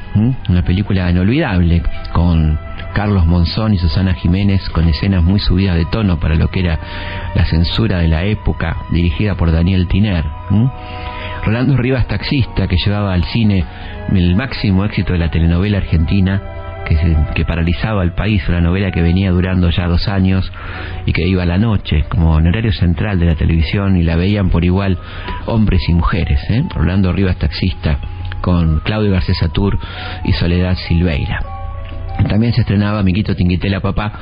[0.51, 1.83] una película inolvidable
[2.13, 2.59] con
[2.93, 6.79] Carlos Monzón y Susana Jiménez con escenas muy subidas de tono para lo que era
[7.35, 10.27] la censura de la época, dirigida por Daniel Tiner.
[11.43, 13.65] Rolando Rivas Taxista, que llevaba al cine
[14.13, 16.60] el máximo éxito de la telenovela argentina,
[17.35, 20.51] que, paralizaba al país, una novela que venía durando ya dos años
[21.07, 24.17] y que iba a la noche, como en horario central de la televisión, y la
[24.17, 24.99] veían por igual
[25.47, 26.41] hombres y mujeres.
[26.51, 26.65] ¿eh?
[26.75, 27.99] Rolando Rivas Taxista,
[28.41, 29.79] con Claudio García Satur
[30.25, 31.43] y Soledad Silveira.
[32.29, 34.13] También se estrenaba Miquito Tinguitela Papá,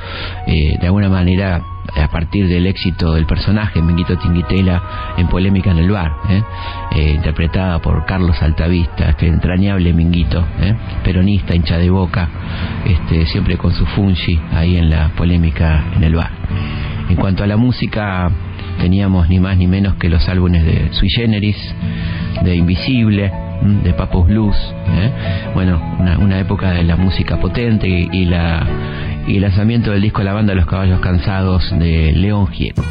[0.47, 1.61] eh, de alguna manera
[1.95, 6.43] a partir del éxito del personaje Minguito Tinguitela en Polémica en el Bar, ¿eh?
[6.91, 10.75] Eh, interpretada por Carlos Altavista, este entrañable Minguito, ¿eh?
[11.03, 12.29] peronista, hincha de boca,
[12.85, 16.31] este, siempre con su fungi ahí en la Polémica en el Bar.
[17.09, 18.29] En cuanto a la música,
[18.79, 21.57] teníamos ni más ni menos que los álbumes de Sui Generis,
[22.43, 23.31] de Invisible,
[23.83, 24.55] de Papos Blues,
[25.53, 28.65] bueno, una, época de la música potente y la
[29.29, 32.83] y el lanzamiento del disco La Banda los Caballos Cansados de León Gieco.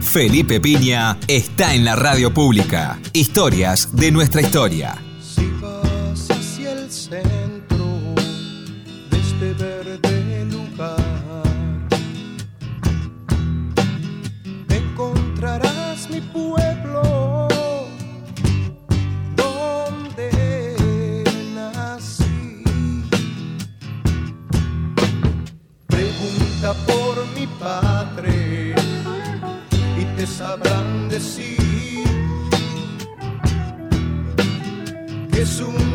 [0.00, 2.98] Felipe Piña está en la radio pública.
[3.12, 4.94] Historias de nuestra historia.
[35.44, 35.93] Jesús.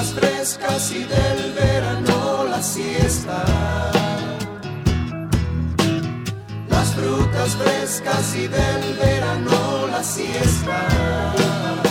[0.00, 3.44] horas frescas y del verano la siesta.
[6.68, 11.89] Las frutas frescas y del verano la siesta.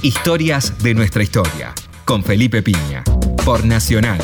[0.00, 1.72] Historias de nuestra historia,
[2.04, 3.02] con Felipe Piña,
[3.44, 4.20] por Nacional,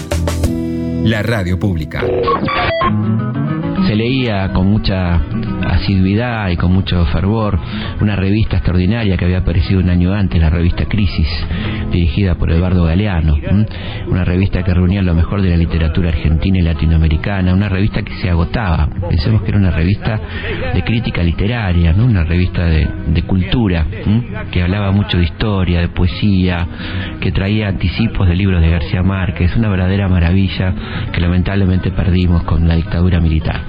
[1.02, 2.00] la radio pública.
[3.88, 5.16] Se leía con mucha
[5.66, 7.58] asiduidad y con mucho fervor
[8.00, 11.26] una revista extraordinaria que había aparecido un año antes, la revista Crisis,
[11.94, 13.36] dirigida por Eduardo Galeano,
[14.08, 18.14] una revista que reunía lo mejor de la literatura argentina y latinoamericana, una revista que
[18.14, 20.20] se agotaba, pensemos que era una revista
[20.74, 22.04] de crítica literaria, ¿no?
[22.06, 23.86] una revista de, cultura,
[24.50, 26.66] que hablaba mucho de historia, de poesía,
[27.20, 30.74] que traía anticipos de libros de García Márquez, una verdadera maravilla
[31.12, 33.60] que lamentablemente perdimos con la dictadura militar.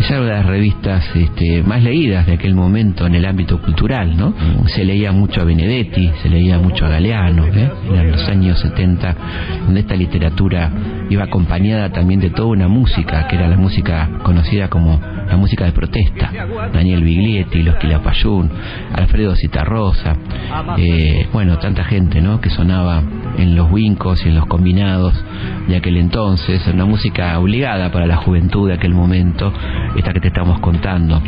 [0.00, 4.16] Es una de las revistas este, más leídas de aquel momento en el ámbito cultural,
[4.16, 4.34] ¿no?
[4.66, 7.70] Se leía mucho a Benedetti, se leía mucho a Galeano, ¿eh?
[7.88, 9.16] En los años 70,
[9.64, 10.70] donde esta literatura
[11.10, 15.64] iba acompañada también de toda una música, que era la música conocida como la música
[15.64, 16.30] de protesta,
[16.72, 18.50] Daniel Biglietti, Los Quilapayún,
[18.94, 20.16] Alfredo Citarrosa,
[20.78, 22.40] eh, bueno, tanta gente, ¿no?
[22.40, 23.02] Que sonaba
[23.38, 25.14] en los wincos y en los combinados
[25.68, 29.52] de aquel entonces, una música obligada para la juventud de aquel momento,
[29.96, 31.20] esta que te estamos contando.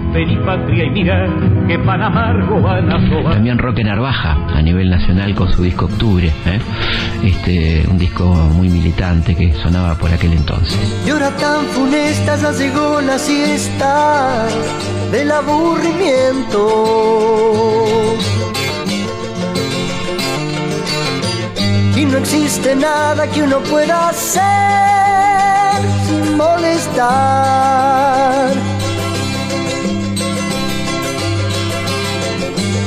[3.31, 6.61] También Roque Narvaja, a nivel nacional con su disco Octubre, ¿eh?
[7.23, 10.79] este, un disco muy militante que sonaba por aquel entonces.
[11.07, 14.47] Y ahora tan funesta ya llegó la siesta
[15.11, 16.57] del aburrimiento.
[21.97, 24.43] Y no existe nada que uno pueda hacer
[26.07, 27.67] sin molestar.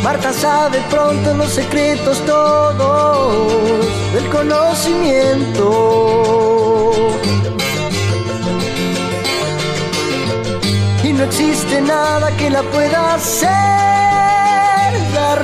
[0.03, 5.65] Marta sabe pronto los secretos todos del conocimiento.
[11.03, 13.49] Y no existe nada que la pueda hacer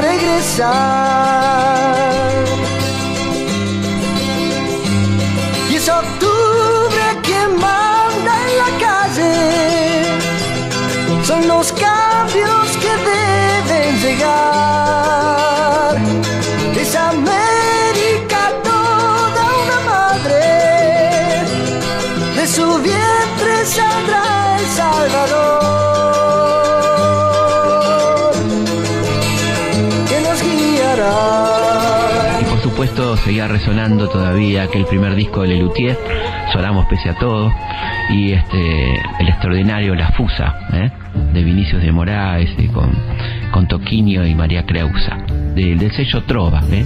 [0.01, 1.35] regresar.
[5.89, 9.33] octubre quien manda en la calle.
[11.23, 11.71] Son los
[14.17, 15.95] llegar.
[16.79, 20.43] Es América toda una madre.
[22.35, 25.65] De su vientre saldrá el Salvador.
[32.75, 35.97] supuesto seguía resonando todavía aquel primer disco de Lelutier,
[36.51, 37.53] Sonamos pese a todo,
[38.09, 40.91] y este el extraordinario La Fusa, ¿eh?
[41.31, 42.91] de Vinicius de Moraes, con,
[43.55, 45.15] con Toquinho y María Creusa,
[45.55, 46.83] del sello Trova, ¿eh?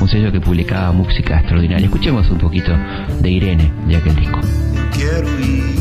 [0.00, 1.86] un, sello que publicaba música extraordinaria.
[1.86, 2.70] Escuchemos un poquito
[3.20, 4.38] de Irene de aquel disco.
[4.92, 5.80] Quiero gente,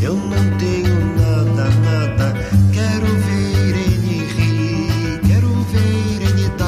[0.00, 2.34] no tengo nada, nada,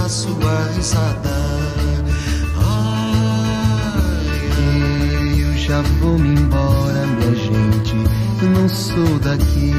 [0.06, 1.30] sua risada.
[3.72, 4.20] Ai,
[5.40, 6.18] eu já vou
[8.70, 9.70] sou daqui,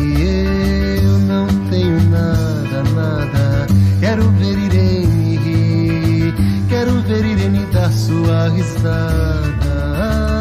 [1.03, 3.67] eu não tenho nada, nada.
[3.99, 6.33] Quero ver Irene rir,
[6.69, 10.40] quero ver Irene dar sua risada.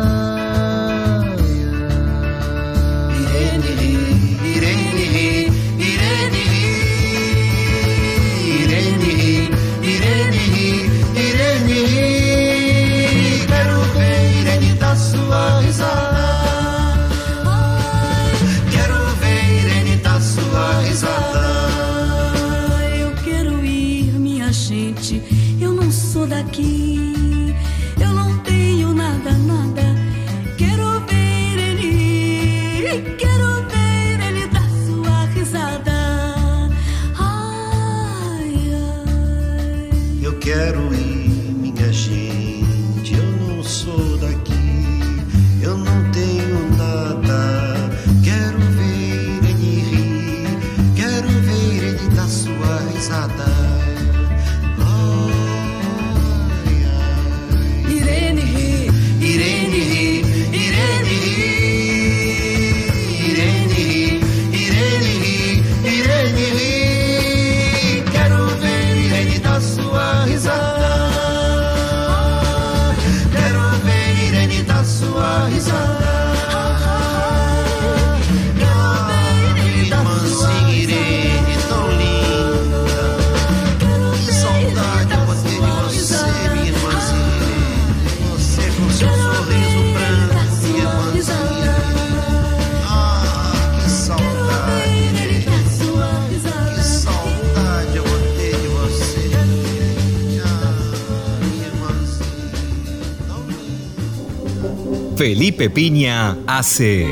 [105.60, 107.06] Felipe Piña hace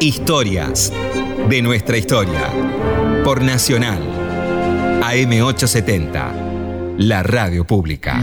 [0.00, 0.90] Historias
[1.50, 2.48] de nuestra historia
[3.22, 3.98] por Nacional
[5.02, 8.18] AM870, la radio pública.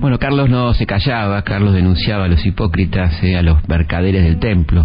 [0.00, 4.40] Bueno, Carlos no se callaba, Carlos denunciaba a los hipócritas, eh, a los mercaderes del
[4.40, 4.84] templo.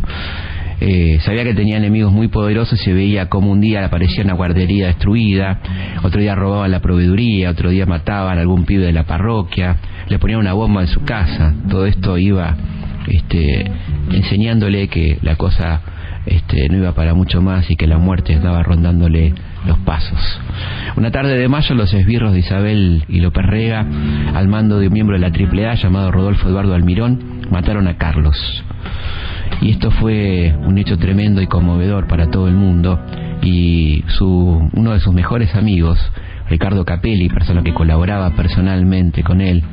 [0.80, 4.86] Eh, sabía que tenía enemigos muy poderosos y veía como un día aparecía una guardería
[4.88, 5.60] destruida,
[6.04, 9.78] otro día robaban la proveeduría, otro día mataban a algún pibe de la parroquia,
[10.08, 11.56] le ponían una bomba en su casa.
[11.68, 12.56] Todo esto iba
[13.08, 13.72] este,
[14.12, 15.82] enseñándole que la cosa
[16.26, 19.34] este, no iba para mucho más y que la muerte estaba rondándole
[19.66, 20.20] los pasos.
[20.96, 23.86] Una tarde de mayo, los esbirros de Isabel y López Rega,
[24.36, 28.38] al mando de un miembro de la AAA llamado Rodolfo Eduardo Almirón, mataron a Carlos.
[29.62, 33.00] Y esto fue un hecho tremendo y conmovedor para todo el mundo.
[33.42, 36.00] Y su, uno de sus mejores amigos,
[36.50, 39.64] Ricardo Capelli, persona que colaboraba personalmente con él,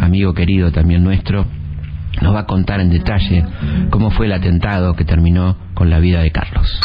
[0.00, 1.46] amigo querido también nuestro,
[2.22, 3.44] nos va a contar en detalle
[3.90, 6.80] cómo fue el atentado que terminó con la vida de Carlos.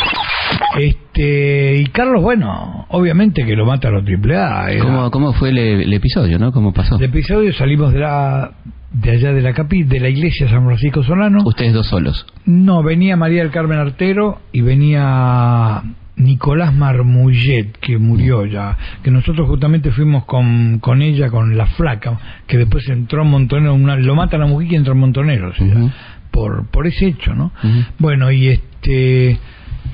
[0.77, 4.71] Este, y Carlos, bueno, obviamente que lo mata a los AAA.
[4.71, 6.51] era- ¿Cómo, cómo fue el, el episodio, no?
[6.51, 6.95] ¿Cómo pasó?
[6.97, 8.51] El episodio salimos de la
[8.91, 11.39] de allá de la capi, de la iglesia San Francisco Solano.
[11.45, 12.25] Ustedes dos solos.
[12.45, 15.81] No, venía María del Carmen Artero y venía
[16.17, 22.19] Nicolás Marmullet, que murió ya, que nosotros justamente fuimos con, con ella, con la flaca,
[22.47, 25.53] que después entró en Montonero, una, lo mata la mujer y entró en Montonero, o
[25.53, 25.93] sea,
[26.31, 27.51] por, por ese hecho, ¿no?
[27.99, 29.39] Bueno, y este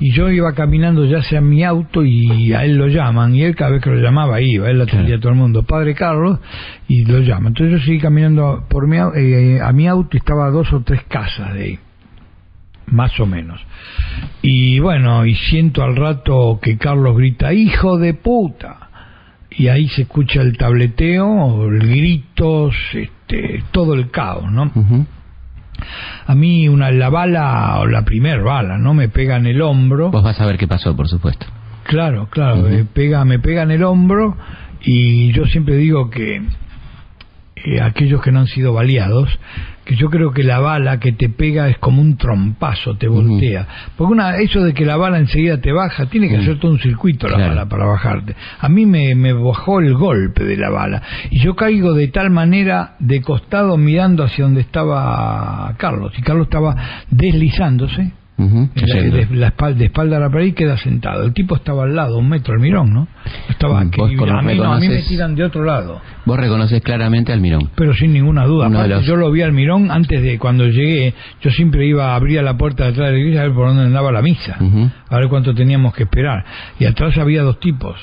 [0.00, 3.54] y yo iba caminando ya hacia mi auto y a él lo llaman y él
[3.54, 6.40] cada vez que lo llamaba iba, él atendía a todo el mundo, padre Carlos,
[6.88, 7.48] y lo llama.
[7.48, 10.82] Entonces yo seguí caminando por mi, eh, a mi auto y estaba a dos o
[10.82, 11.78] tres casas de ahí,
[12.86, 13.60] más o menos.
[14.42, 18.88] Y bueno, y siento al rato que Carlos grita, hijo de puta.
[19.50, 24.70] Y ahí se escucha el tableteo, gritos, este, todo el caos, ¿no?
[26.26, 28.94] A mí una la bala o la primer bala, ¿no?
[28.94, 30.10] Me pega en el hombro.
[30.10, 31.46] Vos vas a ver qué pasó, por supuesto.
[31.84, 34.36] Claro, claro, me pega, me pega en el hombro
[34.80, 36.42] y yo siempre digo que
[37.56, 39.28] eh, aquellos que no han sido baleados,
[39.84, 43.66] que yo creo que la bala que te pega es como un trompazo, te voltea.
[43.96, 46.78] Porque una, eso de que la bala enseguida te baja, tiene que hacer todo un
[46.78, 47.50] circuito la Claro.
[47.50, 48.34] bala para bajarte.
[48.60, 52.30] A mí me, me bajó el golpe de la bala y yo caigo de tal
[52.30, 56.76] manera de costado mirando hacia donde estaba Carlos y Carlos estaba
[57.10, 58.12] deslizándose
[58.74, 59.16] Cayendo.
[59.16, 61.24] de, la espalda, de espalda a la pared y queda sentado.
[61.24, 63.06] El tipo estaba al lado, un metro, el mirón, ¿no?
[63.48, 64.00] Estaba que-
[64.38, 67.70] a, mí, no, a mí me tiran de otro lado, Vos reconoces claramente al Mirón.
[67.76, 68.66] pero sin ninguna duda.
[68.78, 71.14] Aparte, los- yo lo vi al mirón antes de cuando llegué.
[71.40, 73.68] Yo siempre iba a abrir la puerta de atrás de la iglesia a ver por
[73.68, 74.56] dónde andaba la misa,
[75.08, 76.44] a ver cuánto teníamos que esperar.
[76.80, 77.96] Y atrás había dos tipos.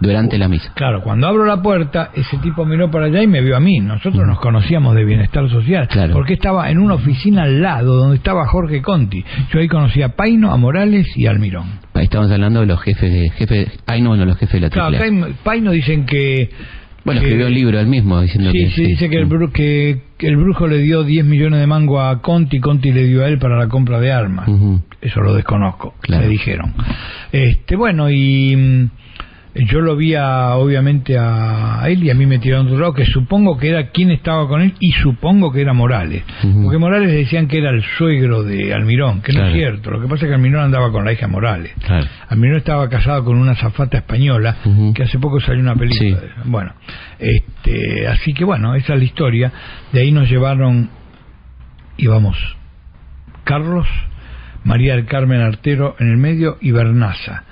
[0.00, 0.72] Durante la misa.
[0.74, 3.80] Claro, cuando abro la puerta, ese tipo miró para allá y me vio a mí.
[3.80, 6.14] Nosotros nos conocíamos de bienestar social, Claro.
[6.14, 9.22] porque estaba en una oficina al lado donde estaba Jorge Conti.
[9.52, 11.80] Yo ahí conocía a Paino, a Morales y al Mirón.
[11.94, 13.30] Ahí estamos hablando de los jefes de...
[13.30, 14.96] Jefe, ay, no, no, los jefes de la Claro, AAA.
[14.96, 16.50] acá en Paino dicen que...
[17.04, 18.70] Bueno, escribió un libro él mismo diciendo Sí, que...
[18.70, 22.92] sí, dice que el, que, brujo le dio 10 millones de mango a Conti, Conti
[22.92, 24.46] le dio a él para la compra de armas.
[25.00, 26.24] Eso lo desconozco, Claro.
[26.24, 26.74] me dijeron.
[27.32, 28.90] Este, bueno, y mm,
[29.54, 32.94] yo lo vi a, obviamente a él y a mí me tiraron de otro lado,
[32.94, 36.22] que supongo que era quien estaba con él y supongo que era Morales.
[36.62, 39.90] Porque Morales decían que era el suegro de Almirón, que no es cierto.
[39.90, 41.72] Lo que pasa es que Almirón andaba con la hija Morales.
[41.84, 42.06] Claro.
[42.28, 44.56] Almirón estaba casado con una zafata española
[44.94, 46.20] que hace poco salió una película.
[46.20, 46.40] Sí.
[46.44, 46.72] Bueno,
[47.18, 49.52] este, así que bueno, esa es la historia.
[49.92, 50.90] De ahí nos llevaron,
[51.96, 52.36] íbamos,
[53.42, 53.88] Carlos,
[54.62, 57.44] María del Carmen Artero en el medio y Bernaza.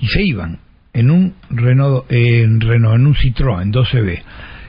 [0.00, 0.63] Y se iban
[0.94, 4.22] en un Renault, eh, en Renault, en un Citroën 12B.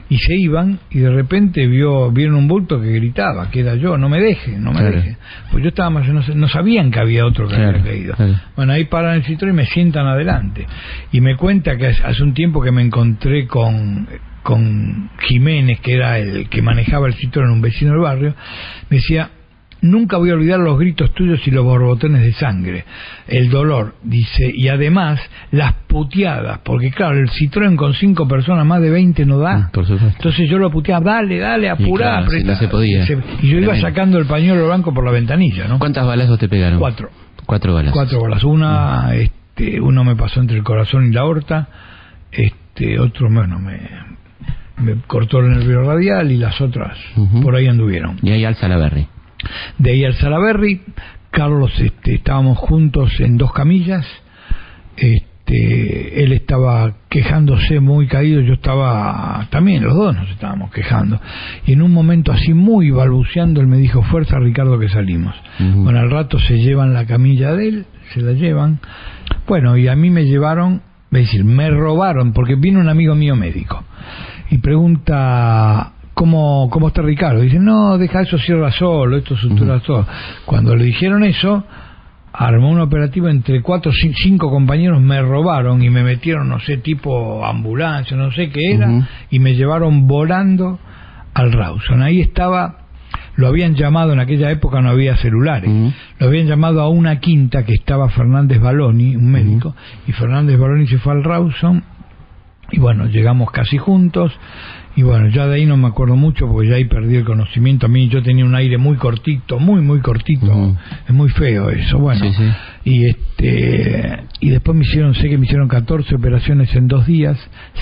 [0.08, 3.96] Y se iban y de repente vio vieron un bulto que gritaba, que era yo,
[3.98, 4.96] no me deje, no me Claro.
[4.96, 5.16] deje.
[5.50, 8.14] Pues yo estaba más, no, no sabían que había otro que Claro, había caído.
[8.14, 8.34] claro.
[8.54, 10.64] Bueno, ahí paran el Citroën y me sientan adelante.
[11.10, 14.06] Y me cuenta que hace- hace un tiempo que me encontré con,
[14.44, 18.34] con Jiménez, que era el que manejaba el Citroën, un vecino del barrio,
[18.90, 19.30] me decía,
[19.90, 22.84] nunca voy a olvidar los gritos tuyos y los borbotones de sangre,
[23.28, 25.20] el dolor, dice, y además
[25.50, 29.56] las puteadas, porque claro, el Citroën con cinco personas, más de 20 no da.
[29.58, 30.16] Mm, Por supuesto.
[30.16, 33.04] Entonces yo lo puteaba, dale, dale, apurá, claro, no se podía.
[33.04, 33.06] Y
[33.48, 33.80] yo iba Tremendo.
[33.88, 35.78] sacando el pañuelo blanco por la ventanilla, ¿no?
[35.78, 36.78] ¿Cuántas balazos te pegaron?
[36.78, 37.08] Cuatro.
[37.46, 37.92] Cuatro balas.
[37.92, 38.42] Cuatro bolas.
[38.44, 41.68] Una, este, uno me pasó entre el corazón y la aorta,
[42.32, 43.78] este, otro, bueno, me,
[44.78, 46.98] me cortó el nervio radial y las otras
[47.42, 48.18] por ahí anduvieron.
[48.22, 49.06] Y ahí alza la Berry.
[49.78, 50.82] De ahí al Salaberry,
[51.30, 54.06] Carlos, este, estábamos juntos en dos camillas,
[54.96, 61.20] este, él estaba quejándose muy caído, yo estaba también, los dos nos estábamos quejando.
[61.66, 65.34] Y en un momento así muy balbuceando, él me dijo, fuerza Ricardo que salimos.
[65.58, 68.80] Bueno, al rato se llevan la camilla de él, se la llevan.
[69.46, 70.82] Bueno, y a mí me llevaron,
[71.12, 73.84] es decir, me robaron, porque vino un amigo mío médico
[74.50, 77.42] y pregunta, ¿cómo, cómo está Ricardo?
[77.42, 80.06] Dice, no, deja eso, cierra solo, esto sutura todo.
[80.46, 81.62] Cuando le dijeron eso,
[82.32, 86.78] armó un operativo entre cuatro o cinco compañeros, me robaron y me metieron, no sé,
[86.78, 90.78] tipo ambulancia, no sé qué era, y me llevaron volando
[91.34, 92.02] al Rawson.
[92.02, 92.86] Ahí estaba,
[93.36, 95.70] lo habían llamado, en aquella época no había celulares,
[96.18, 100.86] lo habían llamado a una quinta que estaba Fernández Baloni, un médico, y Fernández Baloni
[100.86, 101.84] se fue al Rawson,
[102.70, 104.32] y bueno, llegamos casi juntos,
[104.96, 107.84] y bueno, ya de ahí no me acuerdo mucho porque ya ahí perdí el conocimiento.
[107.84, 110.74] A mí yo tenía un aire muy cortito, muy, muy cortito.
[111.06, 112.24] Es muy feo eso, bueno.
[112.82, 117.38] Y este y después me hicieron, sé que me hicieron 14 operaciones en dos días,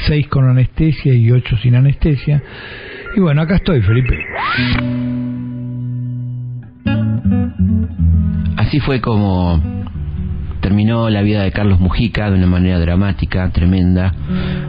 [0.08, 2.42] 6 con anestesia y 8 sin anestesia.
[3.16, 4.18] Y bueno, acá estoy, Felipe.
[8.56, 9.73] Así fue como
[10.64, 14.14] terminó la vida de Carlos Mujica de una manera dramática, tremenda.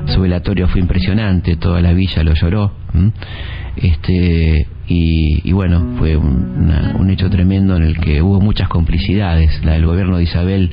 [0.07, 2.73] Su velatorio fue impresionante, toda la villa lo lloró.
[3.77, 9.85] Este, y, bueno, fue un hecho tremendo en el que hubo muchas complicidades, la del
[9.85, 10.71] gobierno de Isabel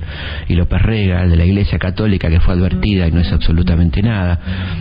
[0.49, 4.41] y López Rega, de la Iglesia Católica que fue advertida y no es absolutamente nada.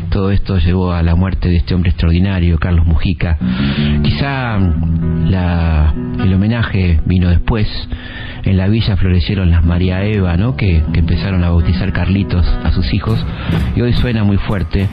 [0.09, 3.37] Todo esto llevó a la muerte de este hombre extraordinario, Carlos Mujica.
[4.03, 7.67] Quizá la, el homenaje vino después
[8.43, 10.55] en la villa florecieron las María Eva, ¿no?
[10.55, 13.23] Que, que, empezaron a bautizar Carlitos a sus hijos.
[13.75, 14.87] Y hoy suena muy fuerte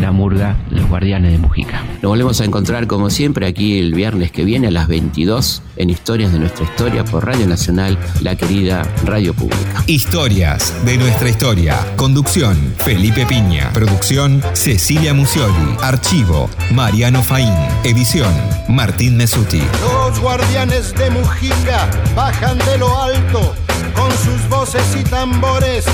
[0.00, 1.82] la murga Los Guardianes de Mujica.
[2.02, 5.90] Nos volvemos a encontrar como siempre aquí el viernes que viene a las 22 en
[5.90, 9.84] Historias de nuestra historia por Radio Nacional, la querida Radio Pública.
[9.86, 11.78] Historias de nuestra historia.
[11.96, 13.72] Conducción Felipe Piña.
[13.72, 15.76] Producción Cecilia Musioli.
[15.82, 17.54] Archivo Mariano Faín.
[17.84, 18.32] Edición
[18.68, 19.62] Martín Mesuti.
[19.82, 23.54] Los guardianes de Mujica bajan de lo alto
[23.94, 25.84] con sus voces y tambores.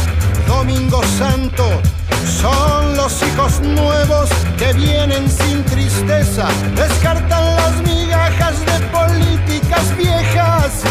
[0.46, 1.64] Domingo Santo
[2.26, 6.46] son los hijos nuevos que vienen sin tristeza,
[6.76, 10.82] descartan las migajas de políticas viejas.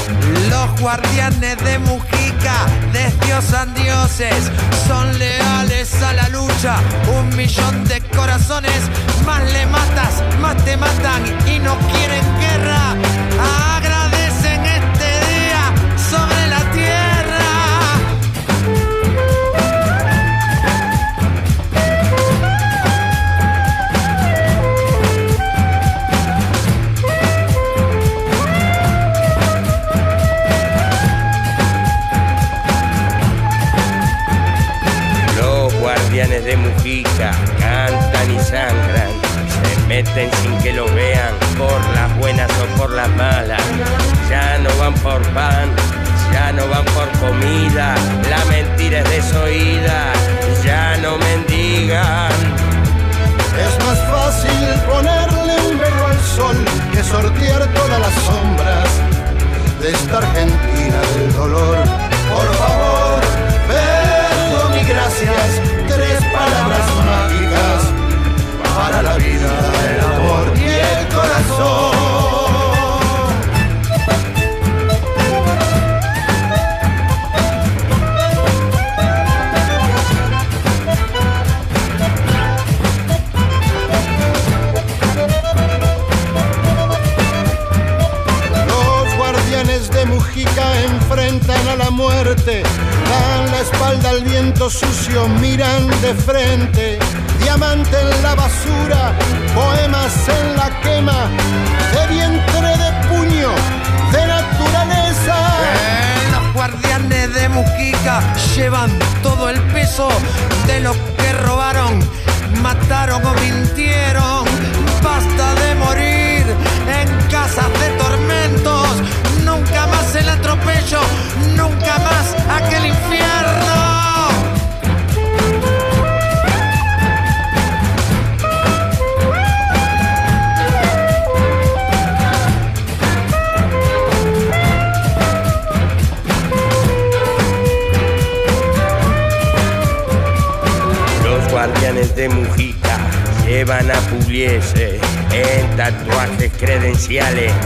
[0.49, 2.55] Los guardianes de Mujica
[2.91, 4.51] desdiosan dioses,
[4.87, 6.75] son leales a la lucha,
[7.17, 8.81] un millón de corazones,
[9.25, 12.95] más le matas, más te matan y no quieren guerra.
[13.39, 13.70] Agradecen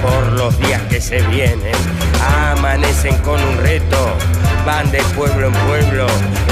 [0.01, 1.75] por los días que se vienen.
[2.51, 4.15] Amanecen con un reto,
[4.65, 6.07] van de pueblo en pueblo,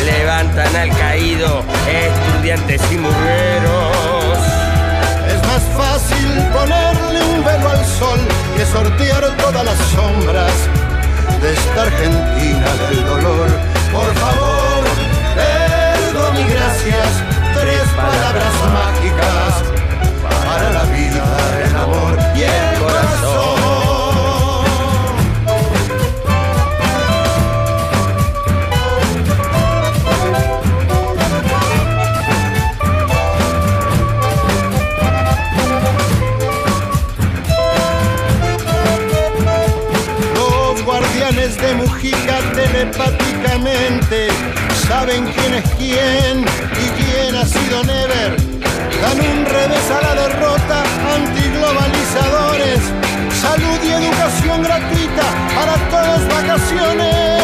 [0.06, 4.38] le van levantan al caído, estudiantes y murgueros.
[5.28, 8.20] Es más fácil ponerle un velo al sol
[8.58, 10.54] que sortear todas las sombras
[11.42, 13.48] de esta Argentina del dolor.
[13.94, 14.84] Por favor,
[15.36, 17.24] perdón y gracias,
[17.54, 19.33] tres palabras mágicas
[45.06, 46.46] saben quién es quién
[46.84, 48.38] y quién ha sido Never.
[49.02, 50.84] Dan un revés a la derrota
[51.16, 52.80] antiglobalizadores.
[53.42, 55.24] Salud y educación gratuita
[55.56, 57.43] para todos vacaciones.